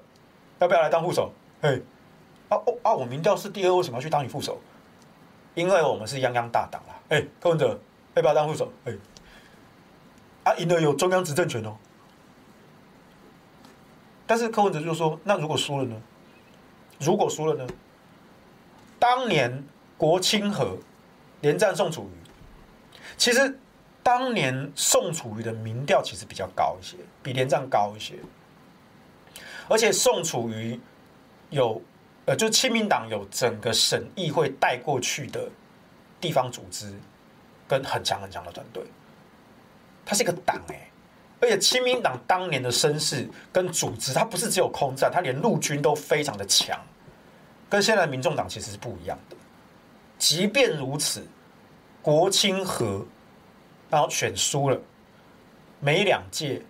[0.59, 1.31] 要不要来当副手？
[1.61, 1.79] 哎，
[2.49, 4.59] 啊哦啊，我民调是第二，为什么要去当你副手？
[5.55, 6.93] 因为我们是泱泱大党啦。
[7.09, 7.79] 哎，柯文哲
[8.13, 8.71] 要不要当副手？
[8.83, 8.93] 哎，
[10.43, 11.75] 啊，赢了有中央执政权哦。
[14.27, 15.95] 但是柯文哲就说：“那如果输了呢？
[16.99, 17.67] 如果输了呢？
[18.97, 19.63] 当年
[19.97, 20.77] 国清河
[21.41, 23.59] 连战宋楚瑜，其实
[24.01, 28.15] 当年宋楚瑜的民调其实比较高一些，比连战高一些。
[29.67, 30.79] 而且宋楚瑜
[31.49, 31.81] 有
[32.25, 35.47] 呃，就亲民党有整个省议会带过去的
[36.19, 36.91] 地方组织，
[37.67, 38.83] 跟很强很强的团队，
[40.03, 40.89] 他是一个党哎、”
[41.41, 46.79] 而且，亲民党当年的声势跟组织，它不是只有空战，它连陆军都非常的强，
[47.69, 49.35] 跟现在的民众党其实是不一样的。
[50.17, 51.27] 即便如此，
[52.01, 53.05] 国清河
[53.89, 54.79] 然后选输了，
[55.81, 56.61] 没两届，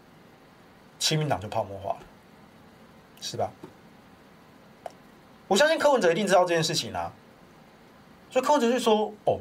[0.97, 1.99] 亲民党就泡沫化了，
[3.22, 3.49] 是吧？
[5.47, 7.13] 我相信柯文哲一定知道这件事情啊，
[8.32, 9.39] 所以柯文哲就说：“哦，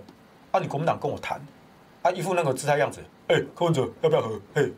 [0.52, 1.40] 啊，你国民党跟我谈，
[2.02, 4.38] 啊，一副那个姿态样子，哎，柯文哲要不要和？
[4.54, 4.70] 嘿。”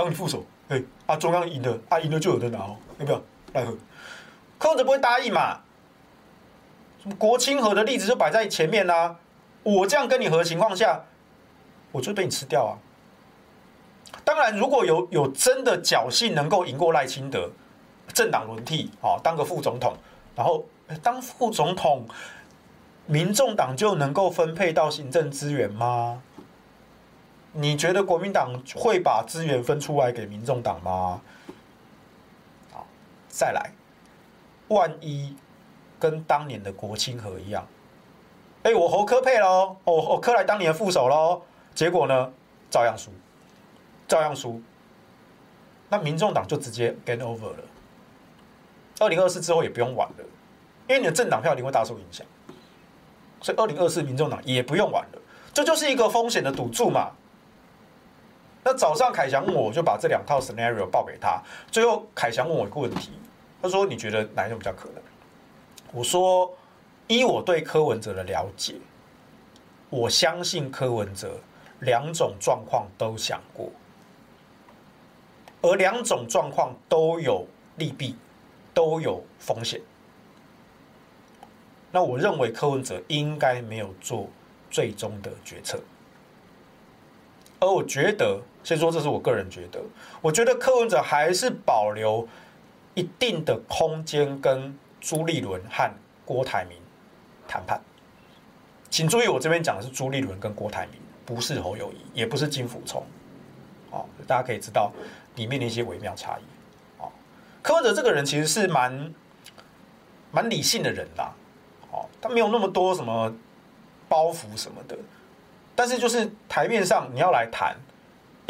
[0.00, 3.22] 当你副手，哎，啊，中央赢了，啊，赢了就有的拿哦，要不要
[3.52, 3.76] 来和？
[4.58, 5.60] 柯文哲不会答应嘛？
[7.02, 9.14] 什么国清河的例子就摆在前面啦、
[9.62, 11.04] 我这样跟你和的情况下，
[11.92, 12.80] 我就被你吃掉啊。
[14.24, 17.50] 当然，如果有有真的侥幸能够赢过赖清德，
[18.14, 19.92] 政党轮替啊，当个副总统，
[20.34, 20.64] 然后
[21.02, 22.08] 当副总统，
[23.04, 26.22] 民众党就能够分配到行政资源吗？
[27.52, 31.20] 你觉得国民党会把资源分出来给民众党吗？
[32.72, 32.86] 好，
[33.28, 33.72] 再来，
[34.68, 35.34] 万一
[35.98, 37.66] 跟当年的国清河一样，
[38.62, 41.42] 哎，我侯科配喽，我我科来当年的副手喽，
[41.74, 42.32] 结果呢，
[42.70, 43.10] 照样输，
[44.06, 44.62] 照样输，
[45.88, 47.64] 那民众党就直接 g a i n over 了。
[49.00, 50.24] 二零二四之后也不用玩了，
[50.86, 52.24] 因为你的政党票一定会大受影响，
[53.40, 55.18] 所以二零二四民众党也不用玩了，
[55.52, 57.10] 这就是一个风险的赌注嘛。
[58.62, 61.42] 那早上凯翔问我，我就把这两套 scenario 报给他。
[61.70, 63.12] 最后凯翔问我一个问题，
[63.62, 65.02] 他说：“你觉得哪一种比较可能？”
[65.92, 66.54] 我说
[67.08, 68.74] ：“依我对柯文哲的了解，
[69.88, 71.38] 我相信柯文哲
[71.80, 73.70] 两种状况都想过，
[75.62, 77.46] 而两种状况都有
[77.76, 78.14] 利弊，
[78.74, 79.80] 都有风险。
[81.90, 84.28] 那我认为柯文哲应该没有做
[84.70, 85.80] 最终的决策。”
[87.58, 89.80] 而我觉得，先说这是我个人觉得，
[90.20, 92.26] 我觉得柯文哲还是保留
[92.94, 95.90] 一定的空间跟朱立伦和
[96.24, 96.78] 郭台铭
[97.48, 97.80] 谈判。
[98.90, 103.02] 请注意，我这边讲的是朱立伦跟郭台铭，不是侯友谊，也不是金溥聪。
[103.90, 104.92] 哦，大家可以知道
[105.36, 106.42] 里面的一些微妙差异。
[107.02, 107.10] 哦，
[107.62, 109.14] 柯文哲这个人其实是蛮
[110.30, 111.32] 蛮理性的人啦。
[111.92, 113.32] 哦，他没有那么多什么
[114.08, 114.96] 包袱什么的。
[115.74, 117.76] 但是就是台面上你要来谈，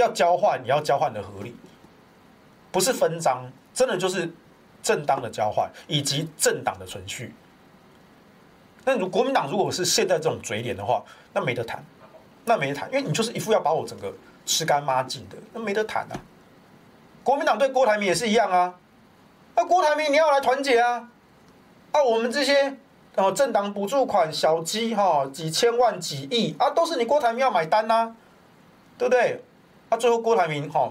[0.01, 1.55] 要交换，你要交换的合理，
[2.73, 4.31] 不是分赃，真的就是
[4.83, 7.35] 正当的交换以及政党的存续。
[8.85, 11.85] 那如国民党如果是现在这种嘴脸的话，那没得谈，
[12.45, 14.13] 那没得谈，因为你就是一副要把我整个
[14.45, 16.17] 吃干抹净的，那没得谈啊。
[17.23, 18.75] 国民党对郭台铭也是一样啊，
[19.55, 21.11] 那郭台铭你要来团结啊，
[21.93, 22.77] 啊我们这些。
[23.13, 28.17] 然后政党补助款小鸡哈几千万几亿啊，都是你郭台铭要买单呐、啊，
[28.97, 29.43] 对不对？
[29.91, 30.91] 啊，最后郭台铭哈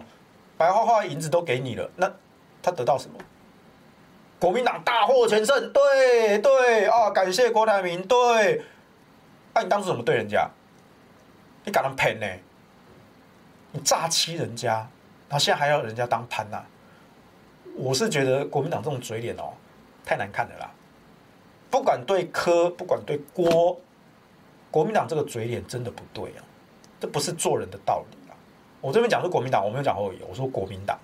[0.58, 2.12] 白花花银子都给你了，那
[2.62, 3.18] 他得到什么？
[4.40, 8.64] 国民党大获全胜，对对啊，感谢郭台铭，对。
[9.54, 10.50] 那、你当初怎么对人家？
[11.66, 12.28] 你敢他骗呢？
[13.72, 14.76] 你诈欺人家，
[15.28, 16.66] 然后现在还要人家当潘呐、啊？
[17.76, 19.54] 我是觉得国民党这种嘴脸哦，
[20.06, 20.72] 太难看了啦。
[21.70, 23.80] 不管对柯，不管对郭，
[24.72, 26.44] 国民党这个嘴脸真的不对啊！
[27.00, 28.18] 这不是做人的道理！
[28.82, 30.98] 我这边讲是国民党，我没有讲侯友，我说国民党。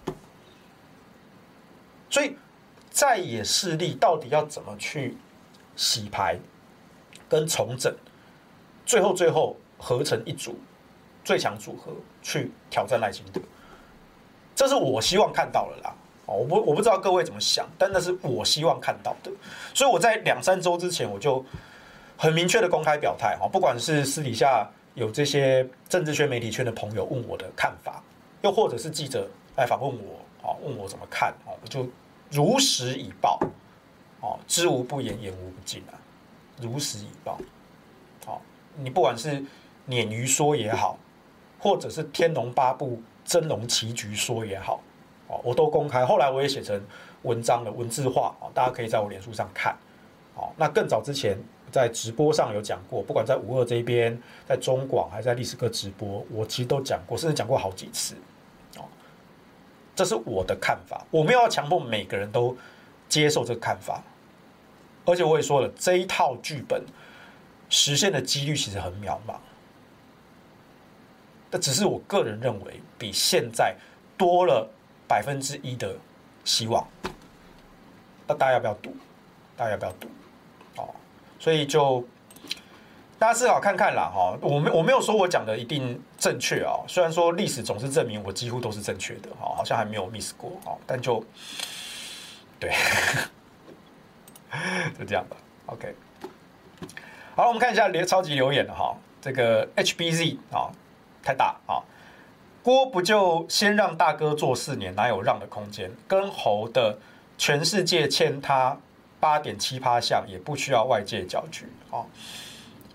[2.09, 2.37] 所以
[2.89, 5.17] 在野势力到底要怎么去
[5.75, 6.37] 洗牌
[7.27, 7.93] 跟重整，
[8.85, 10.57] 最后最后合成一组
[11.23, 13.41] 最强组合去挑战赖清德，
[14.55, 15.93] 这是我希望看到了啦。
[16.27, 19.29] 哦，我不我不知道各位怎么想，但那是我希望看到的，
[19.73, 21.43] 所以我在两三周之前我就
[22.17, 28.01] 很明确的公开表态，哈，不管是私底下有这些政治圈、媒体圈的朋友问我的看法，
[28.41, 31.87] 又或者是记者来访问我，啊，问我怎么看，啊，我就
[32.31, 33.37] 如实以报，
[34.21, 35.93] 哦，知无不言，言无不尽啊，
[36.61, 37.37] 如实以报。
[38.25, 38.41] 好，
[38.77, 39.43] 你不管是
[39.87, 40.97] 鲶鱼说也好，
[41.59, 44.81] 或者是天龙八部真龙棋局说也好，
[45.27, 46.05] 哦，我都公开。
[46.05, 46.81] 后来我也写成
[47.23, 49.75] 文章了，文字化啊，大家可以在我脸书上看。
[50.33, 51.37] 好，那更早之前
[51.75, 54.17] 在直播上有讲过，不管在五二这边，
[54.47, 58.15] 在中广还是在历史课直播，我其实都讲过，甚至讲过好几次。
[58.77, 58.85] 哦，
[59.93, 62.55] 这是我的看法，我没有要强迫每个人都
[63.09, 64.01] 接受这个看法，
[65.03, 66.81] 而且我也说了，这一套剧本
[67.69, 69.35] 实现的几率其实很渺茫。
[71.51, 73.75] 这只是我个人认为，比现在
[74.17, 74.65] 多了
[75.09, 75.93] 百分之一的
[76.45, 76.87] 希望。
[78.25, 78.95] 那大家要不要赌？
[79.57, 80.07] 大家要不要赌？
[81.45, 82.03] 所以就
[83.19, 84.35] 大家思考看看啦，哈。
[84.41, 91.23] 我没我没有说我讲的一定正确啊，虽然说历史总是证明我几乎都是正确的，哈，好像还没有 miss 过，哈，但就
[92.59, 92.73] 对，
[94.97, 95.37] 就这样吧。
[95.67, 95.93] OK，
[97.35, 100.71] 好，我们看一下留超级留言了哈，这个 HBZ 啊。
[101.21, 101.81] 太大啊！
[102.61, 105.91] 郭不就先让大哥做四年，哪有让的空间？
[106.07, 106.97] 跟侯的
[107.37, 108.77] 全世界欠他
[109.25, 112.05] 八点七趴像，也不需要外界搅局啊！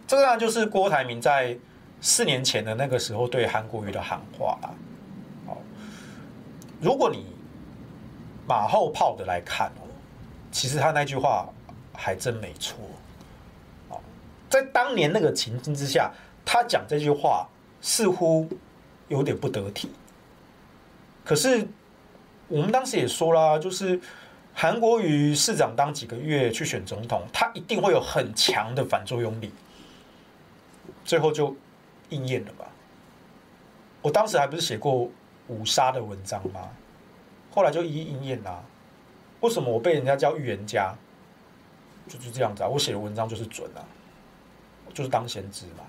[0.06, 1.58] 这个呢，就是郭台铭在
[2.00, 4.70] 四年前的那个时候对韩国瑜的喊话啊！
[6.80, 7.26] 如果你
[8.46, 9.82] 马后炮的来看哦，
[10.52, 11.48] 其实他那句话
[11.92, 12.76] 还真没错。
[14.48, 16.12] 在当年那个情境之下，
[16.44, 17.48] 他讲这句话。
[17.82, 18.46] 似乎
[19.08, 19.90] 有点不得体，
[21.24, 21.66] 可是
[22.46, 23.98] 我们当时也说啦，就是
[24.54, 29.52] 韩国瑜市长当几个月去选总统，他一定会有很强的反作用力，
[31.04, 31.56] 最后就
[32.10, 32.66] 应验了吧？
[34.02, 35.10] 我当时还不是写过
[35.48, 36.68] 五杀的文章吗？
[37.50, 38.62] 后来就一一应验啦。
[39.40, 40.94] 为什么我被人家叫预言家？
[42.08, 42.68] 就是这样子啊！
[42.68, 43.80] 我写的文章就是准啊，
[44.92, 45.84] 就是当先知嘛。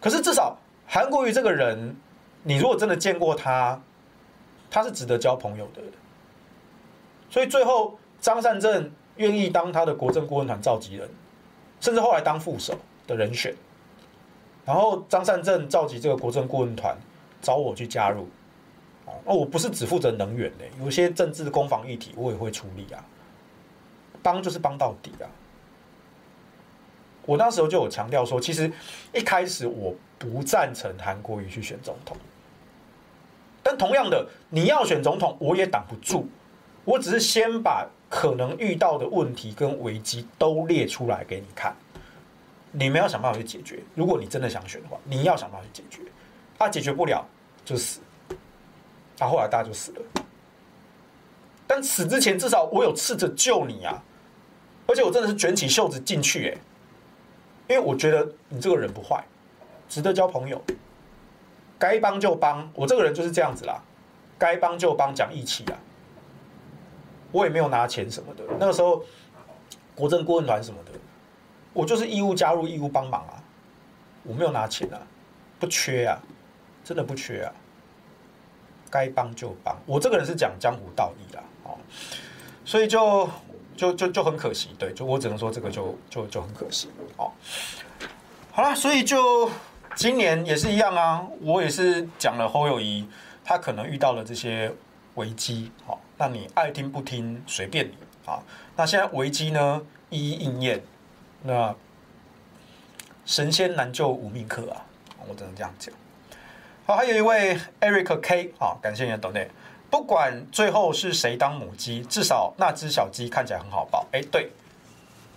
[0.00, 0.56] 可是至少。
[0.84, 1.96] 韩国瑜这个人，
[2.42, 3.80] 你如果真的见过他，
[4.70, 5.80] 他是值得交朋友的。
[7.32, 11.08] 所以最后张善政愿意当他的国政顾问团召集人，
[11.80, 13.52] 甚至后来当副手的人选。
[14.64, 16.96] 然后张善政召集这个国政顾问团，
[17.40, 18.28] 找我去加入。
[19.24, 23.02] 哦，我不是只负责能源的，有些政治攻防议题我也会处理啊。
[24.22, 25.26] 帮就是帮到底啊。
[27.24, 28.70] 我那时候就有强调说，其实
[29.12, 29.94] 一开始我。
[30.22, 32.16] 不赞成韩国瑜去选总统，
[33.60, 36.28] 但同样的，你要选总统，我也挡不住。
[36.84, 41.74] 我只是先把可能遇到的问题跟危机都列出来给你看，
[42.70, 43.80] 你们要想办法去解决。
[43.94, 46.02] 如果你真的想选的话，你要想办法去解决。
[46.58, 47.26] 他、啊、解决不了
[47.64, 48.00] 就死，
[49.16, 50.02] 他、啊、后来大家就死了。
[51.66, 54.02] 但死之前，至少我有试着救你啊！
[54.86, 56.58] 而且我真的是卷起袖子进去，哎，
[57.74, 59.24] 因为我觉得你这个人不坏。
[59.88, 60.62] 值得交朋友，
[61.78, 62.70] 该帮就帮。
[62.74, 63.82] 我这个人就是这样子啦，
[64.38, 65.78] 该帮就帮，讲义气啊。
[67.32, 69.02] 我也没有拿钱什么的，那个时候
[69.94, 70.92] 国政顾问团什么的，
[71.72, 73.42] 我就是义务加入，义务帮忙啊。
[74.22, 75.00] 我没有拿钱啊，
[75.58, 76.16] 不缺啊，
[76.84, 77.52] 真的不缺啊。
[78.90, 81.78] 该帮就帮，我这个人是讲江湖道义啦，哦，
[82.64, 83.28] 所以就
[83.76, 87.32] 就就就很可惜，对，就我只能说这个就就就很可惜，哦。
[88.52, 89.50] 好了，所以就。
[89.94, 93.06] 今年也是一样啊，我也是讲了侯友宜，
[93.44, 94.72] 他可能遇到了这些
[95.16, 97.94] 危机，好，那你爱听不听随便你
[98.24, 98.40] 啊。
[98.76, 100.80] 那现在危机呢一一应验，
[101.42, 101.74] 那
[103.26, 104.86] 神仙难救无命客啊，
[105.26, 105.92] 我只能这样讲。
[106.86, 109.48] 好，还有一位 Eric K 啊，感谢你的 donate。
[109.90, 114.06] 不管最后是谁当母鸡，至少那只小鸡看起来很好抱。
[114.12, 114.52] 哎，对，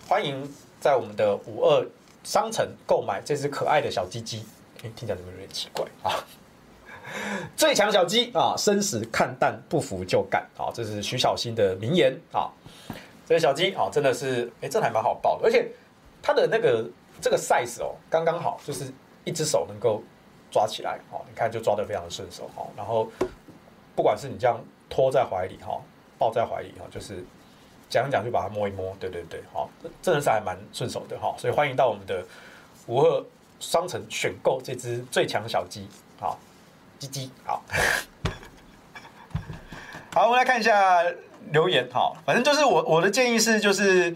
[0.06, 1.84] 欢迎在我们的五二。
[2.22, 4.44] 商城购买这只可爱的小鸡鸡，
[4.84, 6.14] 哎，听起来怎么有点奇怪啊？
[7.56, 10.70] 最强小鸡啊，生死看淡，不服就干啊！
[10.74, 12.50] 这是徐小新的名言啊。
[13.26, 15.70] 这个小鸡啊，真的是哎，这还蛮好抱的，而且
[16.22, 16.88] 它的那个
[17.20, 18.92] 这个 size 哦，刚刚好，就是
[19.24, 20.02] 一只手能够
[20.50, 21.20] 抓起来哦。
[21.28, 22.66] 你看，就抓得非常的顺手哈。
[22.76, 23.08] 然后，
[23.94, 25.80] 不管是你这样拖在怀里哈，
[26.18, 27.24] 抱在怀里哈，就是。
[27.88, 29.70] 讲一讲就把它摸一摸，对对对，好，
[30.02, 32.20] 真的是还蛮顺手的哈，所以欢迎到我们的
[32.88, 33.24] 五二
[33.60, 35.86] 商城选购这只最强小鸡，
[36.18, 36.36] 好，
[36.98, 37.62] 鸡鸡，好，
[40.12, 41.02] 好，我们来看一下
[41.52, 44.14] 留言，好，反正就是我我的建议是，就是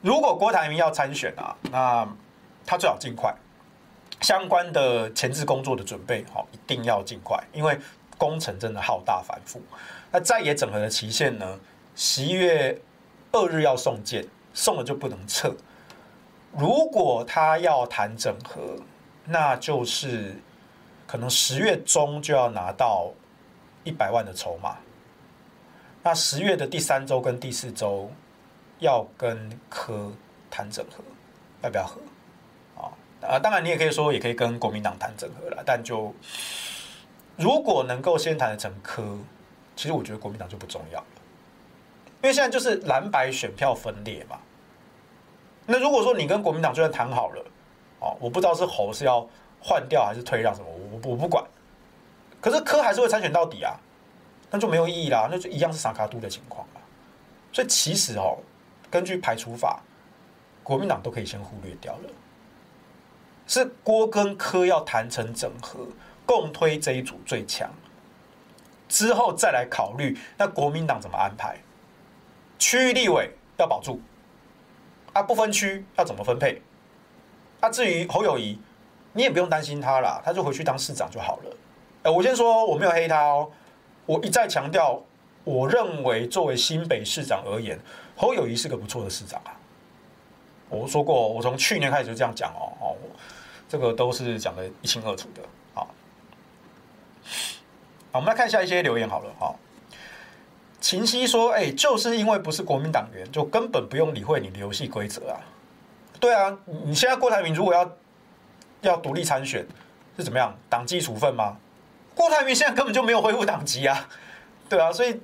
[0.00, 2.08] 如果郭台铭要参选啊，那
[2.66, 3.34] 他最好尽快，
[4.20, 7.78] 相关的前置工作的准备，好，一定要尽快，因为
[8.18, 9.60] 工程真的浩大繁复，
[10.10, 11.58] 那在野整合的期限呢，
[11.94, 12.80] 十一月。
[13.34, 15.56] 二日要送件，送了就不能撤。
[16.50, 18.76] 如果他要谈整合，
[19.24, 20.36] 那就是
[21.12, 23.10] 可能十月中就要拿到
[23.84, 24.78] 一百万的筹码。
[26.02, 28.10] 那十月的第三周跟第四周
[28.78, 30.10] 要跟柯
[30.50, 31.04] 谈整合，
[31.62, 32.00] 要不要合？
[32.78, 32.88] 啊
[33.20, 35.62] 啊，当然你也可以说，也可以跟国民党谈整合了。
[35.66, 36.14] 但就
[37.36, 39.04] 如果能够先谈得成柯，
[39.76, 41.06] 其实我觉得国民党就不重要了，
[42.22, 44.38] 因为现在就是蓝白选票分裂嘛。
[45.66, 47.44] 那如果说你跟国民党就算谈好了，
[48.00, 49.28] 哦，我不知道是侯是要
[49.60, 51.44] 换掉还是退让什么，我我不管。
[52.40, 53.74] 可是柯还是会参选到底啊，
[54.50, 56.80] 那就没有意义啦，那就一样是三脚督的情况了。
[57.52, 58.38] 所以其实哦，
[58.90, 59.80] 根据排除法，
[60.62, 62.10] 国民党都可以先忽略掉了。
[63.46, 65.86] 是郭跟柯要谈成整合，
[66.24, 67.70] 共推这一组最强，
[68.88, 71.58] 之后再来考虑那国民党怎么安排，
[72.58, 74.00] 区域立委要保住。
[75.12, 76.62] 啊，不分区要怎么分配？
[77.60, 78.58] 啊，至于侯友宜，
[79.12, 81.56] 你也不用担心他啦，他就回去当市长就好了。
[82.04, 83.50] 哎，我先说我没有黑他哦，
[84.06, 85.02] 我一再强调，
[85.44, 87.78] 我认为作为新北市长而言，
[88.16, 89.52] 侯友宜是个不错的市长啊。
[90.68, 92.96] 我说过，我从去年开始就这样讲哦，哦，
[93.68, 95.42] 这个都是讲得一清二楚的。
[95.74, 95.88] 好，
[98.12, 99.54] 好，我们来看一下一些留言好了，哈。
[100.80, 105.38] 秦西说：“哎、就是因为不是国民党员，就根本不用理会你的游戏规则啊。
[106.18, 107.88] 对啊，你现在郭台铭如果要
[108.82, 109.66] 要独立参选，
[110.16, 110.54] 是怎么样？
[110.68, 111.56] 党纪处分吗？
[112.14, 114.08] 郭台铭现在根本就没有恢复党籍啊，
[114.68, 115.20] 对啊，所以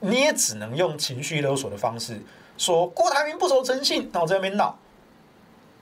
[0.00, 2.20] 你也只能用情绪勒索的方式
[2.58, 4.78] 说郭台铭不守诚信，然后在那边闹。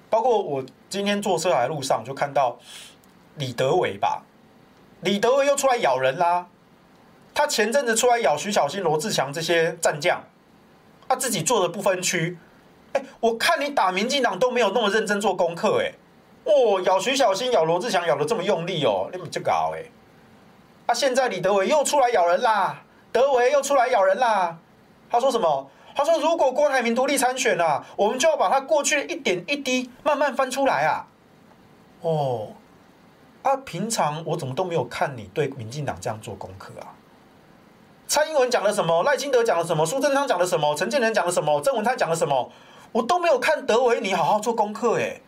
[0.08, 2.56] 包括我今天坐车来路上就看到
[3.36, 4.22] 李德伟吧，
[5.00, 6.46] 李德伟又出来咬人啦。”
[7.36, 10.22] 他前阵子出来咬徐小新、罗志强这些战将，
[11.08, 12.38] 他自己做的不分区，
[12.92, 15.92] 哎，我看你打民进党都没有那么认真做功课，哎，
[16.44, 19.82] 哦，咬徐小新、咬罗志祥咬的这么用力哦，你们这搞哎，
[20.86, 24.58] 啊，现在李德伟又出来咬人啦，德维又出来咬人啦，
[25.10, 25.70] 他说什么？
[25.96, 31.06] 他说如果郭台铭独立参选啊，我们就要把他过去的一点一滴慢慢翻出来啊，
[32.02, 32.48] 哦，
[33.42, 36.92] 啊，平常我怎么都没有看你对民进党这样做功课啊？
[38.06, 39.02] 蔡英文讲了什么？
[39.02, 39.86] 赖清德讲了什么？
[39.86, 40.74] 苏贞昌讲了什么？
[40.74, 41.58] 陈建仁讲了什么？
[41.62, 42.50] 郑文灿讲了什么？
[42.92, 45.20] 我都没有看德维，你好好做功课哎！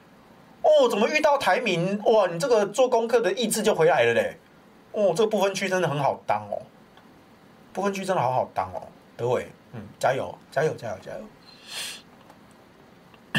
[0.66, 1.96] 哦，怎么遇到台民？
[2.02, 4.36] 哇，你这个做功课的意志就回来了嘞！
[4.90, 6.60] 哦，这个不分区真的很好当哦，
[7.72, 8.82] 不分区真的好好当哦，
[9.16, 11.12] 德维，嗯，加油，加油，加油，加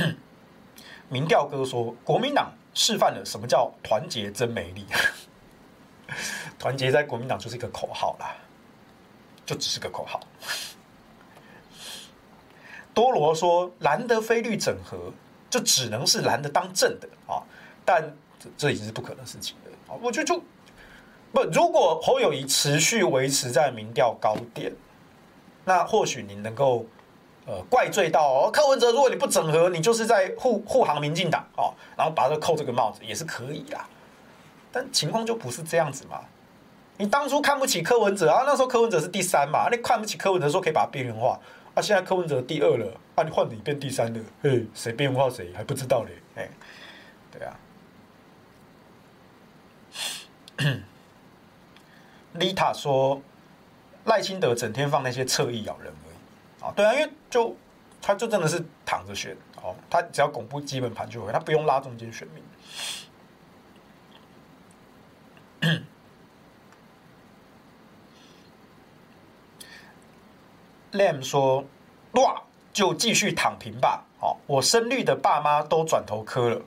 [0.03, 0.05] 油！
[1.09, 4.85] 民调哥说，国民党示范了什么叫团结真美丽，
[6.57, 8.35] 团结在国民党就是一个口号啦。
[9.45, 10.19] 就只是个口号。
[12.93, 15.13] 多罗说蓝的非律整合，
[15.49, 17.41] 就只能是蓝的当正的啊，
[17.85, 18.01] 但
[18.39, 19.97] 这这已经是不可能的事情了啊！
[20.01, 20.41] 我觉得就
[21.31, 24.71] 不，如果侯友宜持续维持在民调高点，
[25.65, 26.85] 那或许你能够
[27.45, 33.87] 呃怪罪到哦，柯文哲，如果你不整合，你就是在护护航民进党哦，然后把这扣这个帽子也是可以啦。
[34.71, 36.21] 但情况就不是这样子嘛。
[36.97, 38.43] 你当初看不起柯文哲啊？
[38.45, 39.69] 那时候柯文哲是第三嘛？
[39.71, 41.39] 你看不起柯文哲，说可以把他边缘化
[41.77, 41.81] 啊？
[41.81, 43.23] 现在柯文哲第二了啊？
[43.23, 44.19] 你换你变第三了？
[44.41, 46.11] 嘿，谁变化谁还不知道嘞？
[46.35, 46.49] 哎，
[47.31, 47.55] 对啊。
[52.33, 53.21] 丽塔说
[54.05, 56.73] 赖清德整天放那些侧翼咬人而已啊？
[56.75, 57.55] 对啊，因为就
[58.01, 62.27] 他就真的是躺着选哦，他只要巩固基本盘就会，他不用拉中间选
[65.61, 65.81] 民。
[70.93, 71.65] Lam 说
[72.13, 74.03] ：“哇，就继续躺平吧。
[74.19, 76.61] 好，我深绿的爸妈都转头磕了。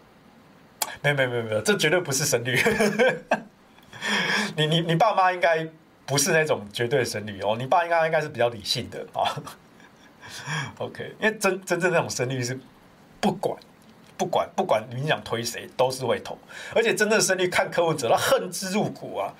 [1.02, 2.58] 没有，没有，没有，没有，这绝对不是深绿。
[4.56, 5.66] 你、你、你爸妈应该
[6.06, 7.56] 不是那种绝对深绿哦。
[7.58, 9.34] 你爸应该应该是比较理性的啊。
[10.78, 12.58] OK，因为真真正那种深绿是
[13.20, 13.56] 不管
[14.16, 16.38] 不管不管你想推谁都是会投，
[16.74, 19.32] 而且真正深绿看柯文哲，他恨之入骨啊。”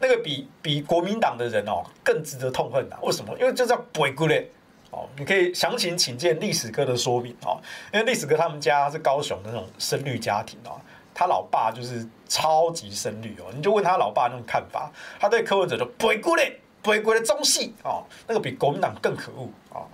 [0.00, 3.36] 那个比比国民党的人哦更值得痛恨的，为什么？
[3.38, 4.50] 因为这叫鬼故嘞
[4.90, 5.08] 哦！
[5.18, 7.60] 你可以详情请见历史哥的说明哦。
[7.92, 10.80] 因为历史哥他们家是高雄的那种深绿家庭哦，
[11.12, 13.46] 他老爸就是超级深绿哦。
[13.54, 19.86] 你就问他老爸那种看法，他对柯文哲就鬼故嘞，鬼鬼的中戏哦，那个比国民党更可恶哦！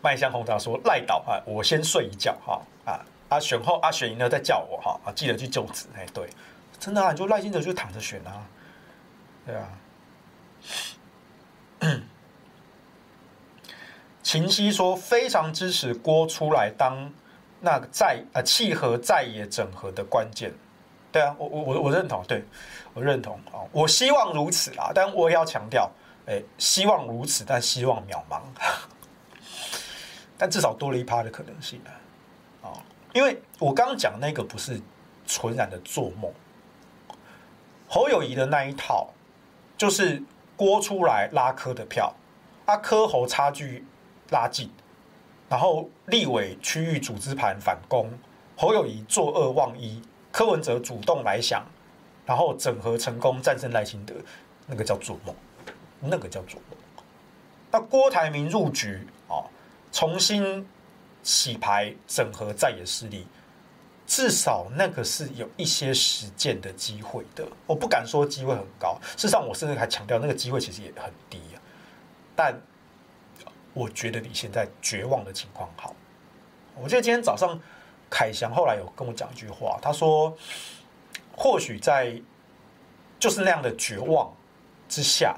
[0.00, 3.00] 麦香红茶说赖倒啊，我先睡一觉哈啊。
[3.32, 5.86] 啊，选后啊，选赢了再叫我哈啊，记得去就职。
[5.96, 6.28] 哎，对，
[6.78, 8.46] 真的啊，你就耐心的就躺着选啊，
[9.46, 9.68] 对啊。
[14.22, 17.12] 秦西说非常支持郭出来当
[17.60, 20.52] 那个在啊契合在野整合的关键。
[21.10, 22.44] 对啊，我我我我认同，对
[22.94, 25.90] 我认同啊，我希望如此啊，但我也要强调，
[26.26, 28.40] 哎，希望如此，但希望渺茫，
[30.38, 31.90] 但至少多了一趴的可能性啊，
[33.12, 34.80] 因为我刚刚讲那个不是
[35.26, 36.32] 纯然的做梦，
[37.88, 39.08] 侯友宜的那一套
[39.76, 40.22] 就是
[40.56, 42.14] 郭出来拉科的票，
[42.66, 43.84] 啊科侯差距
[44.30, 44.70] 拉近，
[45.48, 48.10] 然后立委区域组织盘反攻，
[48.56, 50.02] 侯友宜作恶忘一。
[50.30, 51.62] 柯文哲主动来想，
[52.24, 54.14] 然后整合成功战胜赖清德，
[54.66, 55.36] 那个叫做梦，
[56.00, 57.04] 那个叫做梦。
[57.70, 59.44] 那郭台铭入局啊，
[59.92, 60.66] 重新
[61.22, 63.26] 洗牌整合在野势力，
[64.06, 67.46] 至少那个是有一些实践的机会的。
[67.66, 71.60] 我不敢说机会很高，事实上我甚至还强调那个机会其实也很低啊。
[72.34, 72.60] 但
[73.72, 75.94] 我觉得比现在绝望的情况好。
[76.76, 77.58] 我记得今天早上。
[78.14, 80.36] 凯翔后来有跟我讲一句话，他说
[81.34, 82.20] ：“或许在
[83.18, 84.30] 就是那样的绝望
[84.86, 85.34] 之下，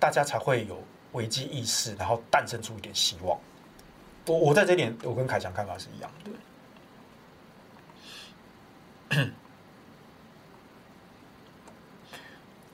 [0.00, 3.38] 大家才会有危机意识，然后诞生出一点希望。”
[4.26, 6.30] 我我在这点，我跟凯翔看法是一样的。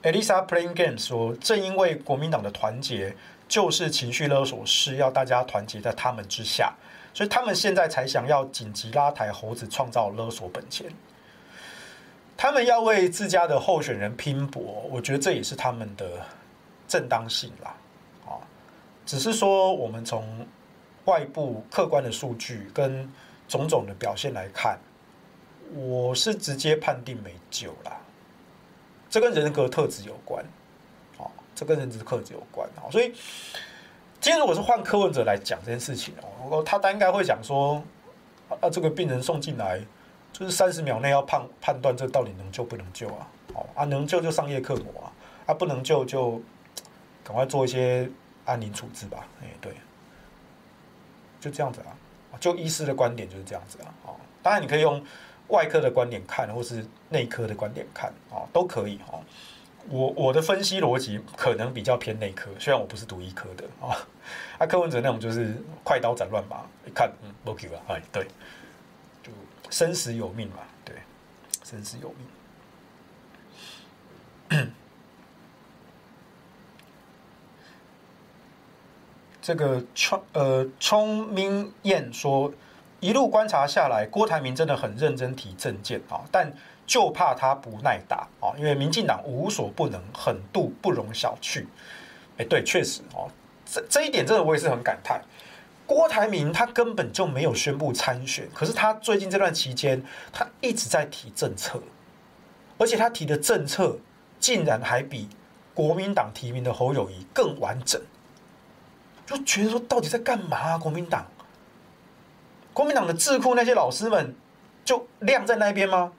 [0.03, 3.15] Elisa Playing Games 说：“正因为国民党的团结
[3.47, 6.73] 就是情绪勒索，是要大家团结在他们之下。”
[7.13, 10.85] 所以他们现在才想要紧急拉抬猴子，创造勒索本钱。
[12.37, 16.23] 他们要为自家的候选人拼搏，我觉得这也是他们的
[16.87, 17.75] 正当性啦。
[18.27, 18.37] 啊，
[19.03, 20.45] 只是说我们从
[21.07, 23.11] 外部客观的数据跟
[23.47, 24.79] 种种的表现来看，
[25.73, 27.99] 我是直接判定没救啦。
[29.09, 30.45] 这跟人格特质有关，
[31.17, 33.13] 哦，这跟人格特质有关啊，所以。
[34.19, 36.11] 今天如果是换柯文哲来讲这件事情
[36.49, 37.81] 哦，他应该会讲说，
[38.49, 39.79] 啊，这个病人送进来，
[40.33, 43.27] 就是三十秒内要判判断这到底能救不能救啊？
[43.53, 45.13] 哦，啊，能救就商业克膜啊，
[45.45, 46.41] 啊，不能救就
[47.23, 48.09] 赶快做一些
[48.43, 49.27] 安宁处置吧。
[49.43, 49.71] 哎，对，
[51.39, 51.95] 就这样子啊。
[52.39, 53.93] 就医师的观点就是这样子啊。
[54.05, 55.03] 哦，当然你可以用
[55.47, 59.23] 外科的观点看，或是内科的观点看，哦，都可以哦。
[59.89, 63.97] 我我的分析逻辑可能比较偏内科，虽然我不是读医科的啊。
[64.59, 67.79] 啊，柯文哲那种就是快刀斩乱麻，一看嗯，不 OK 吧？
[67.87, 68.27] 哎，对，
[69.23, 69.31] 就
[69.69, 70.95] 生死有命嘛，对，
[71.63, 72.13] 生死有
[74.49, 74.71] 命。
[79.47, 82.51] 这个聪呃聪明燕说，
[82.99, 86.51] 一路观察下来，郭台铭真的很认真提政见啊，但。
[86.85, 91.65] 就怕他不耐打啊，因为民进党无所不能，狠度不容小觑。
[92.37, 93.29] 哎，对，确实哦，
[93.65, 95.21] 这这一点真的我也是很感叹。
[95.85, 101.81] 郭台铭他根本就没有宣布参选，可是他最近这段期间，他一直在提政策，
[102.77, 103.97] 而且他提的政策
[104.39, 105.27] 竟然还比
[105.73, 108.01] 国民党提名的侯友宜更完整，
[109.27, 110.77] 就觉得说到底在干嘛啊？
[110.77, 111.27] 国民党，
[112.73, 114.33] 国民党的智库那些老师们
[114.83, 116.13] 就晾在那边吗？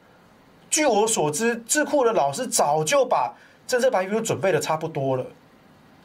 [0.70, 3.34] 据我所知，智库的老师早就把
[3.66, 5.24] 政策白皮书准备的差不多了，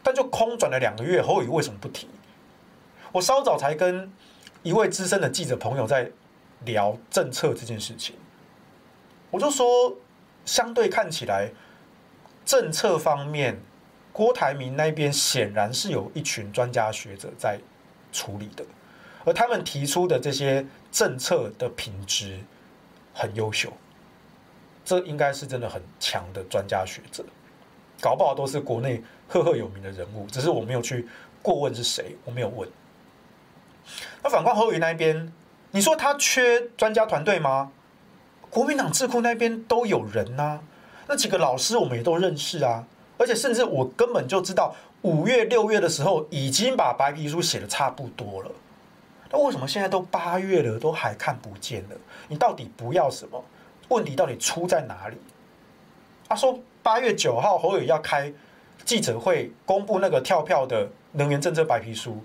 [0.01, 1.21] 但就空转了两个月。
[1.21, 2.07] 侯友为什么不提？
[3.11, 4.09] 我稍早才跟
[4.63, 6.09] 一位资深的记者朋友在
[6.63, 8.15] 聊政策这件事情，
[9.29, 9.93] 我就说，
[10.45, 11.51] 相对看起来，
[12.45, 13.61] 政策方面，
[14.13, 17.59] 郭台铭那边显然是有一群专家学者在
[18.11, 18.63] 处理的，
[19.25, 22.39] 而他们提出的这些政策的品质
[23.13, 23.73] 很优秀。
[24.85, 27.25] 这应该是真的很强的专家学者，
[27.99, 31.07] 搞不好都是国内赫赫有名的人物，只是我没有去
[31.41, 32.69] 过问是谁，我没有问。
[34.21, 35.31] 那反观侯友那边，
[35.71, 37.71] 你说他缺专家团队吗？
[38.49, 40.59] 国民党智库那边都有人呐、
[41.07, 42.85] 那几个老师我们也都认识啊，
[43.23, 48.51] 而且甚至我根本就知道，五月六月的时候已经把白皮书写的差不多了，
[49.31, 51.95] 那为什么现在都八月了，都还看不见了？
[52.27, 53.41] 你到底不要什么？
[53.87, 55.15] 问题到底出在哪里？
[56.27, 58.33] 他说八月九号侯友要开
[58.83, 62.21] 记者会，公布那个跳票的能源政策白皮书。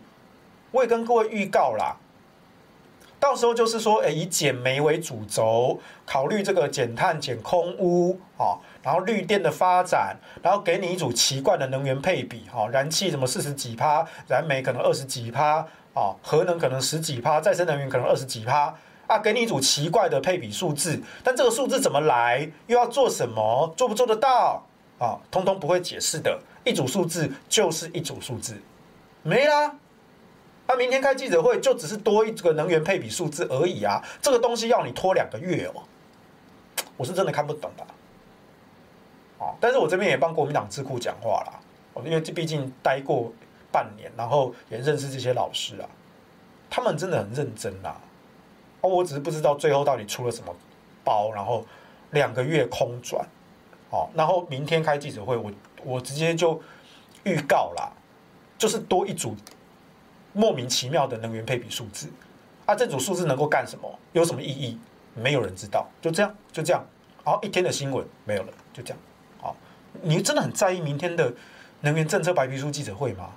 [0.73, 1.95] 我也跟各位预告啦，
[3.21, 8.59] 到时候就是说，诶，以减煤为主轴，考虑这个减碳、减空污啊，
[8.89, 15.57] 然后绿电的发展，然后给你一组奇怪的能源配比，哈，燃气什么四十几趴，燃煤可能二十几趴，
[15.93, 18.75] 啊，核能可能十几趴，再生能源可能二十几趴。
[19.07, 24.65] 啊，给你一组奇怪的配比数字，但这个数字怎么来，又要做什么，做不做得到
[24.99, 25.21] 啊？
[25.31, 28.57] 通通不会解释的，一组数字就是一组数字，
[29.23, 29.75] 没啦。
[30.67, 35.83] 他明天开记者会就只是多一个能源配比数字而已啊，这个东西要你拖两个月哦，
[36.97, 37.85] 我是真的看不懂的。
[39.61, 43.33] 但是我这边也帮国民党智库讲话了，因为这毕竟待过
[43.71, 45.89] 半年，然后也认识这些老师啊，
[46.69, 47.97] 他们真的很认真啊。
[48.81, 50.55] 哦，我只是不知道最后到底出了什么
[51.03, 51.65] 包，然后
[52.11, 53.27] 两个月空转，
[53.91, 55.53] 哦，然后明天开记者会，我
[55.85, 56.61] 我直接就
[57.25, 57.91] 预告啦，
[58.57, 59.35] 就是多一组
[60.33, 62.09] 莫名其妙的能源配比数字，
[62.67, 63.99] 啊，这组数字能够干什么？
[64.13, 64.79] 有什么意义？
[65.15, 66.87] 没有人知道，就这样，就这样，
[67.25, 68.99] 然后一天的新闻没有了，就这样，
[70.03, 71.33] 你真的很在意明天的
[71.81, 73.31] 能源政策白皮书记者会吗？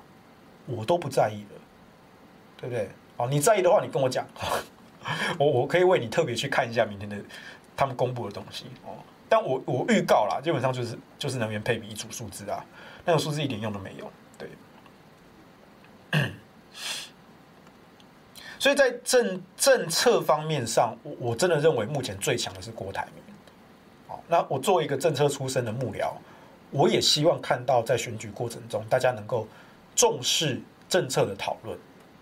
[0.65, 1.59] 我都不在意了，
[2.57, 2.89] 对不对？
[3.17, 4.25] 哦，你在意的话，你跟我讲。
[5.39, 7.17] 我我可以为你特别去看一下明天的
[7.75, 8.93] 他们公布的东西哦，
[9.27, 12.63] 但我我预告啦，基本上就是就是能源配比一组数字啊，
[13.03, 14.47] 那个数字一点用都没有，对。
[18.59, 23.23] 所以在政政策方面上，我我真的认为目前最强的是郭台铭。
[24.07, 26.11] 好，那我作为一个政策出身的幕僚，
[26.71, 29.47] 我也希望看到在选举过程中，大家能够
[29.95, 30.59] 重视
[30.89, 31.77] 政策的讨论。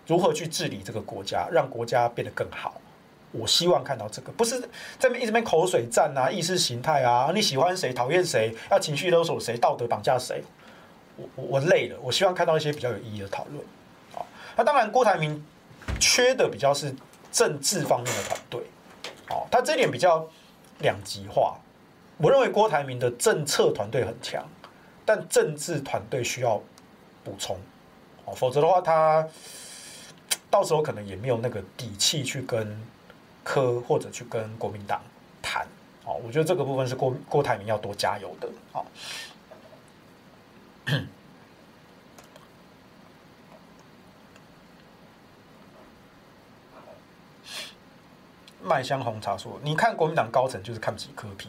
[0.08, 2.82] 如何去治理这个国家，让国家变得更好？
[3.32, 4.60] 我希望看到这个，不是
[4.98, 10.44] 在一直边口水战啊，意识形态啊，你喜欢谁，讨厌谁，要情绪勒索谁，道德绑架谁？
[11.16, 13.64] 我我我累了，我希望看到一些比较有意义的讨论。
[14.12, 14.26] 好，
[14.56, 15.46] 那当然，郭台铭
[16.00, 16.92] 缺的比较是
[17.32, 18.64] 政治方面的团队。
[19.28, 20.28] 好，他这点比较
[20.80, 21.56] 两极化。
[22.20, 24.48] 我认为郭台铭的政策团队很强，
[25.04, 26.62] 但政治团队需要
[27.24, 27.58] 补充。
[28.26, 29.28] 哦，否则的话，他。
[30.52, 32.76] 到时候可能也没有那个底气去跟
[33.44, 35.00] 柯或者去跟国民党
[35.44, 35.68] 谈，
[36.04, 38.84] 哦，我觉得这个部分是郭郭台铭要多加油的，好。
[48.64, 51.48] 麦香红茶说：“你看国民党高层就是看不起柯 P。”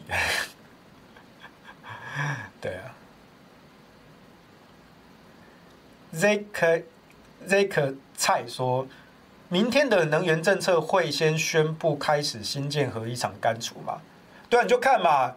[2.61, 2.93] 对啊
[6.13, 6.83] ，Zack
[7.47, 7.95] Zack。
[8.21, 8.87] 蔡说
[9.49, 13.99] ：“明天的能源政策会先宣布开始新建核一厂干储吗？
[14.47, 15.33] 对啊，你就看嘛。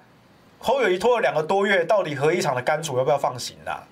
[0.59, 3.89] 侯友宜拖了两个多月，到底核一厂的干储要不要放行啊？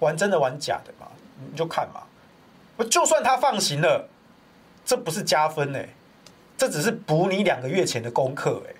[0.00, 1.06] 玩真的玩假的嘛？
[1.50, 2.02] 你就看嘛。
[2.90, 4.06] 就算他放行了，
[4.84, 5.88] 这不是加分哎，
[6.58, 8.74] 这只是补你两个月前的功课哎。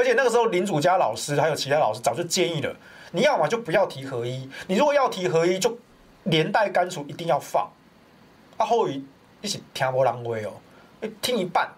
[0.00, 2.74] 而且那个时候林祖嘉老师还有其他老师早就建议了，
[3.12, 5.78] 你要么就不要提合一，你如果要提合一，就
[6.24, 7.70] 连带干除一定要放。”
[8.56, 9.04] 啊后语
[9.42, 11.70] 一起听无人话哦，听一半，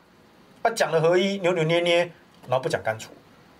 [0.63, 2.05] 他讲了合一扭扭捏捏，
[2.47, 3.11] 然后不讲干除，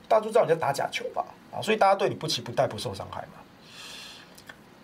[0.09, 1.25] 大家都知道你在打假球吧？
[1.53, 3.43] 啊，所以大家对你不期不待不受伤害嘛。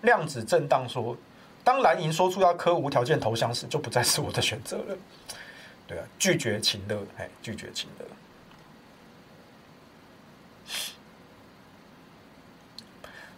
[0.03, 1.17] 量子震荡说，
[1.63, 4.97] 当蓝银说出要科无条件投降时，就不再是我的选择了。
[5.87, 8.05] 对啊，拒绝情乐，哎，拒绝情乐。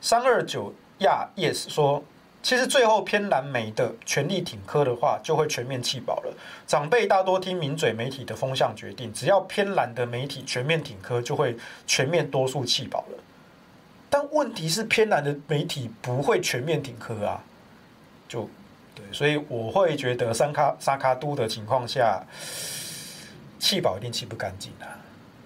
[0.01, 2.03] 三二九亚 yes 说。
[2.43, 6.35] 其实最后偏蓝媒的全力挺科的话，就会全面弃保了。
[6.67, 11.55] 长辈大多听名嘴媒体的风向决定，只要偏蓝的媒体全面挺科，就会
[11.87, 13.19] 全面多数弃保了。
[14.09, 17.45] 但问题是偏蓝的媒体不会全面挺科啊，
[18.27, 18.49] 就
[18.95, 22.25] 对，所以我会觉得三卡三卡都的情况下，
[23.59, 24.87] 弃保一定弃不干净的，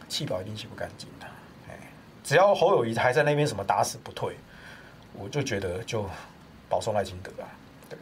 [0.09, 1.27] 弃保一定弃不干净的。
[1.69, 1.77] 哎，
[2.23, 4.37] 只要侯友谊还在那边什么打死不退，
[5.19, 6.09] 我就觉得就。
[6.67, 7.47] 保送赖清德啊，
[7.89, 7.99] 对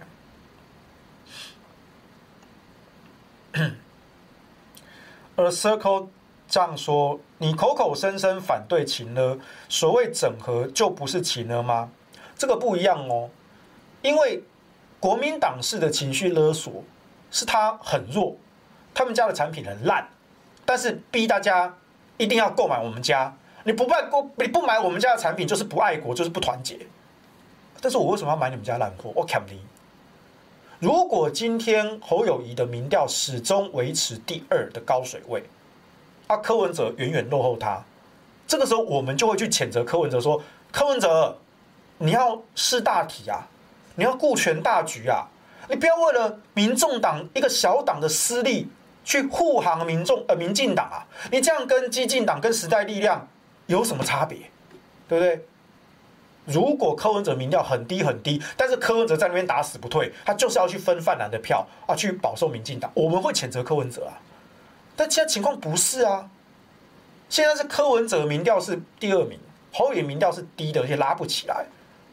[3.61, 3.71] 啊。
[5.37, 6.09] 而 Circle
[6.49, 9.39] 这样说：“你口口声声反对情勒，
[9.69, 11.91] 所谓整合就不是情了吗？
[12.39, 13.29] 这个不一样哦，
[14.01, 14.43] 因为
[14.99, 16.83] 国民党式的情绪勒索
[17.31, 18.37] 是他很弱，
[18.95, 20.09] 他们家的产品很烂，
[20.65, 21.77] 但是逼大家
[22.17, 26.87] 一定要购买我们家，你不买过你不买我们家的产品就是不爱国，就是不团结。”
[27.83, 29.13] 但是我为什么要买你们家烂货？
[29.15, 29.59] 我肯定。
[30.79, 35.43] 如果今天侯友谊的民调始终维持第二的高水位，
[36.29, 37.83] 啊，柯文哲远远落后他，
[38.47, 41.37] 这个时候我们就会去谴责柯文哲说：柯文哲，
[41.99, 43.47] 你要识大体啊，
[43.97, 45.27] 你要顾全大局啊，
[45.69, 48.69] 你不要为了民众党一个小党的私利
[49.05, 51.03] 去护航民众呃民进党啊，
[51.33, 53.29] 你这样跟激进党跟时代力量
[53.67, 54.39] 有什么差别？
[55.09, 55.45] 对不对？
[56.45, 64.19] 如果柯文哲民调很低很低，但是柯文哲在那边打死不退，他就是要去分泛蓝的票啊，去保送民进党，我们会谴责柯文哲啊。
[64.97, 66.29] 但现在情况不是啊，
[67.29, 69.39] 现在是柯文哲民调是第二名，
[69.73, 71.65] 侯友民调是低的，而且拉不起来，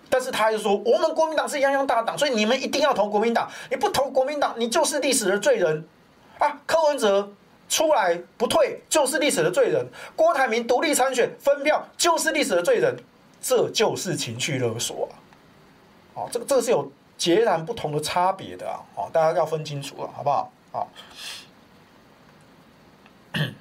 [0.09, 3.49] 但是他又说，我们国民党是泱泱大党，所以你们一定要投国民党。
[3.69, 5.83] 你不投国民党，你就是历史的罪人
[6.37, 6.61] 啊！
[6.65, 7.31] 柯文哲
[7.67, 9.83] 出来不退，就是历史的罪人；
[10.15, 12.95] 郭台铭独立参选分票，就是历史的罪人。
[13.41, 15.15] 这就是情绪勒索啊！
[16.13, 18.79] 好，这个这个是有截然不同的差别的啊！
[18.95, 20.51] 好，大家要分清楚了，好不好？
[20.71, 20.87] 好。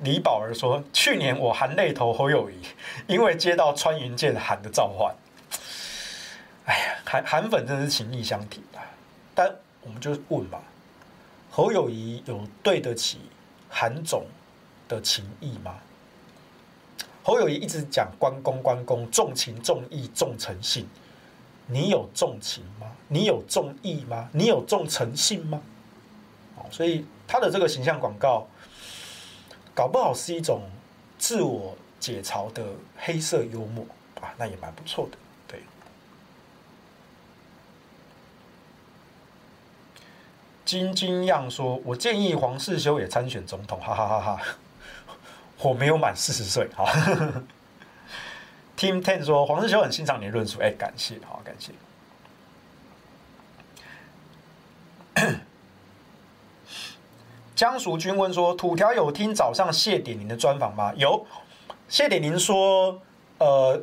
[0.00, 2.54] 李宝儿说：“去年我含泪投侯友谊，
[3.06, 5.14] 因为接到穿云箭韩的召唤。
[6.66, 8.84] 哎呀，韩韩粉真是情义相挺啊！
[9.34, 9.50] 但
[9.82, 10.60] 我们就问吧，
[11.56, 13.20] 侯友谊有对得起
[13.68, 14.26] 韩总
[14.88, 15.76] 的情谊吗？
[17.22, 20.84] 侯友谊一直讲关公关公，重情重义重诚信，
[21.68, 22.90] 你有重情吗？
[23.06, 24.28] 你有重义吗？
[24.32, 25.62] 你有重诚信吗？
[26.72, 28.48] 所以他的这个形象广告。”
[29.76, 30.62] 搞不好是一种
[31.18, 32.64] 自我解嘲的
[32.96, 33.86] 黑色幽默
[34.20, 35.18] 啊，那也蛮不错的。
[35.46, 35.60] 对，
[40.64, 43.78] 金金样说：“我建议黄世修也参选总统。
[43.84, 44.40] ”哈哈哈哈！
[45.58, 46.68] 我没有满四十岁。
[46.74, 46.84] 哈，
[48.76, 51.72] Team Ten 说黄世修很欣赏你的论述，哎，感谢，好，感谢。
[57.54, 61.24] 江淑君问说：“土条有听早上谢点林的专访吗？”有，
[61.88, 63.00] 谢点林说
[63.38, 63.80] ：“呃，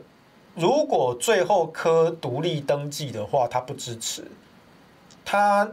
[0.56, 4.30] 如果最后科独立登记的话，他不支持。
[5.24, 5.72] 他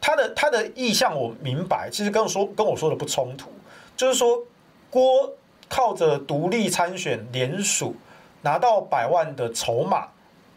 [0.00, 3.50] 他的他的意向我明白，其实跟我说跟我说的不冲突，
[3.96, 4.42] 就是说
[4.88, 5.32] 郭
[5.68, 7.94] 靠着独立参选联署
[8.42, 10.08] 拿到百万的筹码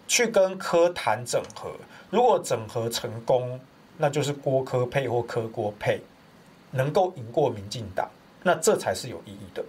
[0.07, 1.71] 去跟柯谈整合，
[2.09, 3.59] 如果整合成功，
[3.97, 6.01] 那就是郭柯配或柯郭配。”
[6.75, 8.09] 能够赢过民进党，
[8.41, 9.63] 那这才是有意义的。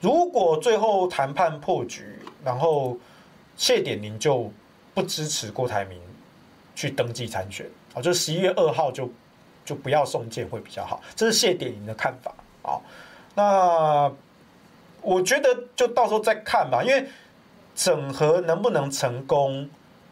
[0.00, 2.96] 如果最后谈判破局，然后
[3.58, 4.50] 谢点宁就
[4.94, 6.00] 不支持郭台铭
[6.74, 9.10] 去登记参选，啊，就十一月二号就
[9.64, 12.32] 就不要送件会比较好，这是谢点林的看法
[12.62, 12.78] 啊。
[13.34, 14.12] 那
[15.02, 17.08] 我觉得就到时候再看吧，因为
[17.74, 19.68] 整合能不能成功，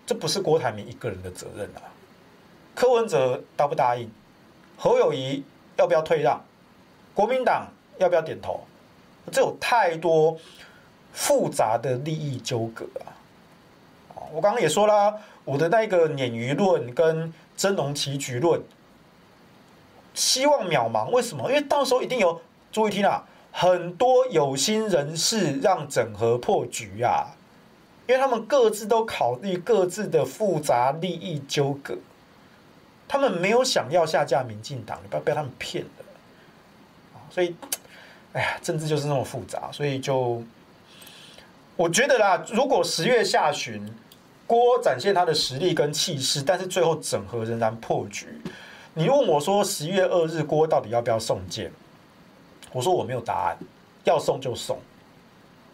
[0.07, 1.83] 这不是郭台铭一个人的责任啊。
[2.74, 4.11] 柯文哲答不答应？
[4.76, 5.43] 侯友谊？
[5.76, 6.43] 要不要退让？
[7.14, 7.68] 国民党
[7.99, 8.61] 要不要点头？
[9.31, 10.37] 这有太多
[11.12, 13.12] 复杂的利益纠葛啊！
[14.33, 15.14] 我刚刚也说了，
[15.45, 18.62] 我的那个鲶鱼论跟真龙棋局论，
[20.14, 21.11] 希望渺茫。
[21.11, 21.50] 为什么？
[21.50, 22.40] 因为到时候一定有
[22.70, 27.34] 注意听啊，很多有心人士让整合破局啊，
[28.06, 31.98] 因为他们各自都考虑各自的复杂利益纠葛。
[33.09, 36.04] 他们没有想要下架民进党，你不要被他们骗了。
[37.28, 37.56] 所以，
[38.34, 39.68] 哎呀，政治就是那么复杂。
[39.72, 40.42] 所以就，
[41.74, 43.82] 我觉得啦，如果十月下旬
[44.49, 48.26] 郭展现他的实力跟气势，但是最后整合仍然破局，
[48.94, 51.70] 你问我说十一月二日郭到底要不要送件？
[52.72, 53.59] 我说我没有答案，
[54.05, 54.78] 要送就送，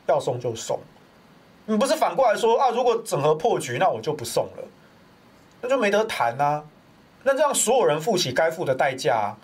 [0.07, 0.81] 要送就送。
[1.67, 2.71] 你不是反过来说啊？
[2.71, 4.65] 如果整合破局，那我就不送了，
[5.61, 6.63] 那就没得谈啊。
[7.23, 9.35] 那这样所有人负起该付的代价，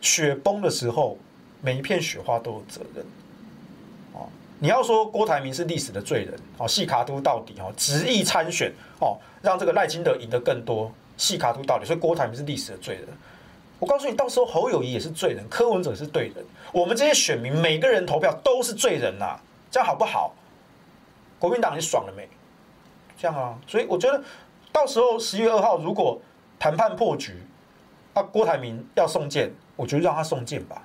[0.00, 1.18] 雪崩的时候，
[1.62, 3.04] 每一片雪花都有责任。
[4.58, 13.06] 你要说郭台铭是历史的罪人，哦，细卡都到底哦，执意参选哦，让这个赖清德赢得更多，细卡都到底，所以郭台铭是历史的罪人。
[13.78, 19.38] 我告诉你，到时候侯友宜也是罪人，柯文哲是罪人，我们这些选民每个人投票都是罪人呐，
[19.70, 20.34] 这样好不好？
[21.38, 22.28] 国民党你爽了没？
[23.18, 24.22] 这样啊，所以我觉得。
[24.72, 26.20] 到时候十月二号，如果
[26.58, 27.32] 谈判破局，
[28.12, 30.82] 啊，郭台铭要送件，我觉得让他送件吧，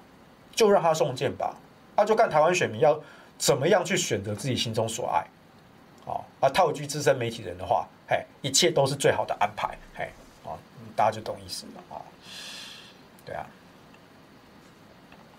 [0.56, 1.54] 就让他送件吧，
[1.96, 2.98] 啊，就看台湾选民要
[3.42, 5.26] 怎么样去选择自己心中所爱，
[6.06, 10.12] 哦，啊，套句资深媒体人的话，嘿，一切都是最好的安排，嘿，
[10.44, 10.56] 哦，
[10.96, 12.06] 大家就懂意思了，啊，
[13.26, 13.48] 对啊，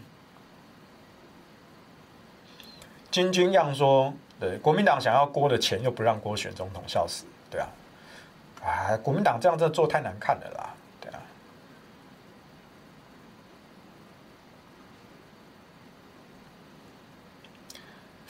[3.11, 7.69] 金军样说，对，国民党想要郭的钱，又不让郭选总统，笑死，对啊。
[8.63, 11.23] 啊，国民党这样子做太难看了啦，对啊。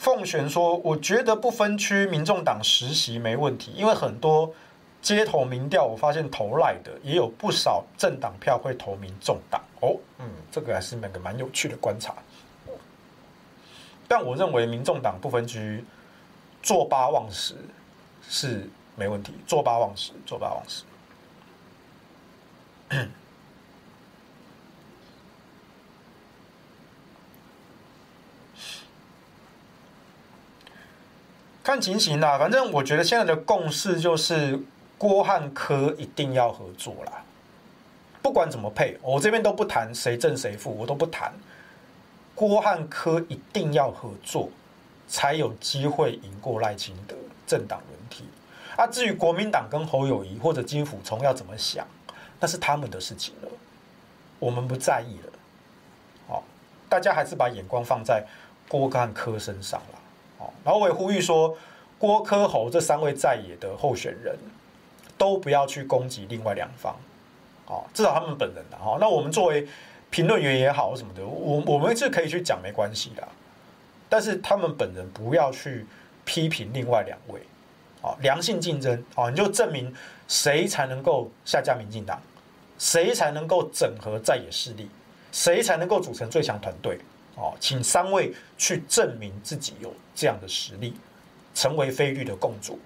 [0.07, 4.49] 凤璇说：“我觉得不分区，民众党实习没问题，因为很多
[5.01, 9.61] 街头民调，我发现投赖的也有不少政党票会投民众党。
[9.81, 12.13] 哦，嗯，这个还是那个蛮有趣的观察。
[14.07, 15.83] 但我认为民众党不分区
[16.63, 17.55] 坐八望十
[18.29, 20.83] 是。”没问题，坐八望十，坐八望十。
[31.67, 34.57] 看情形啦，反正我觉得现在的共识就是
[34.97, 37.21] 郭汉科一定要合作啦。
[38.21, 41.33] 不管怎么配，我这边都不谈谁正谁负，我都不谈。
[42.33, 44.49] 郭汉科一定要合作，
[45.09, 47.13] 才有机会赢过赖清德
[47.45, 48.23] 政党轮替。
[48.77, 51.85] 啊，至于国民党跟侯友谊或者金虎聪要怎么想，
[52.39, 53.49] 那是他们的事情了，
[54.39, 55.33] 我们不在意了。
[56.29, 56.45] 好，
[56.87, 58.25] 大家还是把眼光放在
[58.69, 59.99] 郭汉科身上了。
[60.37, 61.57] 好，然后我也呼吁说，
[61.97, 64.35] 郭科侯这三位在野的候选人
[65.17, 66.95] 都不要去攻击另外两方。
[67.65, 69.67] 哦，至少他们本人的哈，那我们作为
[70.09, 73.27] 评论员也好什么的，我我们是可以去讲没关系的，
[74.07, 75.85] 但是他们本人不要去
[76.23, 77.41] 批评另外两位，
[78.01, 79.93] 哦，良性竞争哦，你就证明
[80.29, 82.21] 谁才能够下架民进党，
[82.79, 84.89] 谁才能够整合在野势力，
[85.33, 86.97] 谁才能够组成最强团队，
[87.37, 90.95] 哦，请三位去证明自己有这样的实力，
[91.53, 92.79] 成为非绿的共主，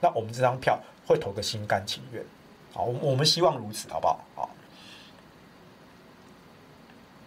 [0.00, 2.24] 那我们这张票会投个心甘情愿。
[2.72, 4.24] 好，我我们希望如此，好不好？
[4.34, 4.50] 好，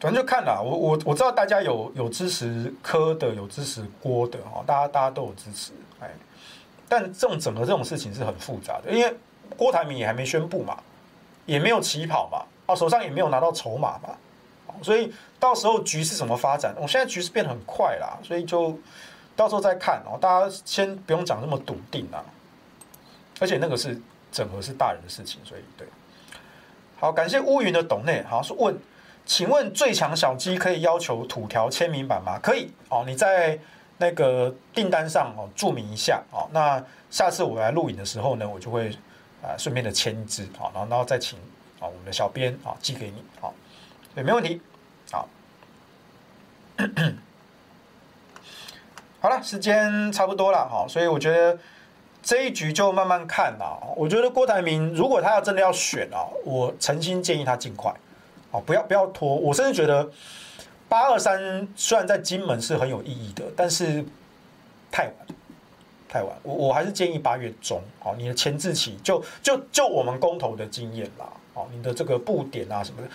[0.00, 0.60] 反正就看了。
[0.60, 6.10] 我我我知道大家有有支持柯的，有支持郭的，哈，大家大家都有支持，哎，
[6.88, 9.16] 但这种整合这种事情是很复杂的，因为
[9.56, 10.78] 郭台铭也还没宣布嘛，
[11.46, 14.10] 也没有起跑嘛，啊，手上也没有拿到筹码嘛。
[14.82, 16.74] 所以到时候局势怎么发展？
[16.78, 18.78] 我现在局势变得很快啦，所以就
[19.34, 20.16] 到时候再看哦。
[20.20, 22.22] 大家先不用讲那么笃定啊。
[23.40, 25.86] 而且那个是整合是大人的事情，所以对。
[27.00, 28.76] 好，感谢乌云的董内，好，说问，
[29.24, 32.38] 请问最强小鸡可以要求土条签名版吗？
[32.40, 33.58] 可以哦，你在
[33.96, 36.48] 那个订单上哦注明一下哦。
[36.52, 38.96] 那下次我来录影的时候呢，我就会
[39.42, 41.38] 啊顺便的签一支啊，然后然后再请
[41.80, 43.50] 啊我们的小编啊寄给你啊。
[44.14, 44.60] 对，没问题。
[45.10, 45.28] 好，
[49.20, 51.58] 好了，时间差不多了哈，所以我觉得
[52.22, 53.94] 这一局就慢慢看了。
[53.96, 57.90] 我觉得郭台铭如果他要真的要选啊，我诚心建议他尽快，
[58.50, 59.34] 啊，不要不要拖。
[59.36, 60.10] 我甚至觉得
[60.88, 64.04] 八二三虽然在金门是很有意义的，但是
[64.90, 65.14] 太晚，
[66.08, 66.36] 太晚。
[66.42, 73.08] 我我还是建议八月中，好，你的前置期就就就我们公投的经验啦，好，你的这个布点啊什么的。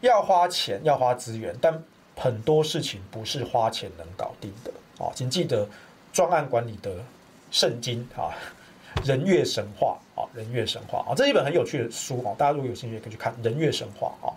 [0.00, 1.82] 要花钱，要花资源，但
[2.14, 4.70] 很多事情不是花钱能搞定的
[5.04, 5.10] 啊！
[5.12, 5.66] 请记得
[6.12, 7.04] 专案管理的
[7.50, 8.30] 圣经啊，
[9.08, 12.30] 《人月神话》啊，《人月神话》啊，这一本很有趣的书啊！
[12.38, 14.30] 大家如果有兴趣，也可以去看《人月神话》啊！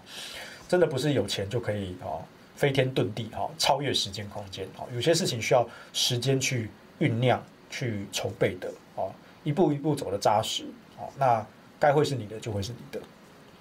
[0.68, 2.18] 真的不是有钱就可以啊
[2.56, 4.82] 飞天遁地哈，超越时间空间啊！
[4.92, 7.40] 有些事情需要时间去酝酿、
[7.72, 9.10] 去筹备的啊，
[9.44, 10.66] 一步一步走的扎实
[11.00, 11.10] 啊！
[11.18, 11.44] 那
[11.80, 13.04] 该会是你的就会是你的。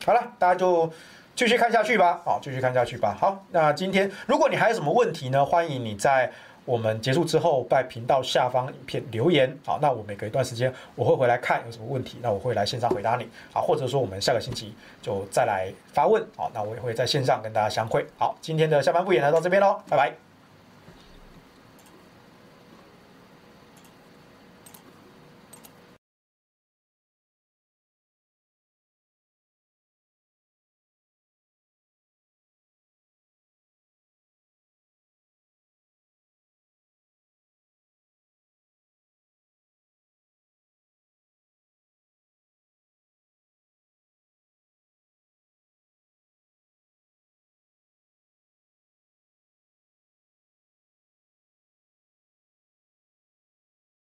[0.05, 0.93] 好了，大家就。
[1.37, 3.17] 继续看下去吧，好，继续看下去吧。
[3.19, 5.43] 好，那今天如果你还有什么问题呢？
[5.43, 6.31] 欢迎你在
[6.67, 9.57] 我们结束之后在频道下方影片留言。
[9.65, 13.27] 好，那我每隔一段时间我会回来看有什么问题，那我会来线上回答你。
[13.55, 16.23] 好，或者说我们下个星期就再来发问。
[16.37, 18.05] 好，那我也会在线上跟大家相会。
[18.19, 20.30] 好，今天的下班不演来到这边喽，拜拜。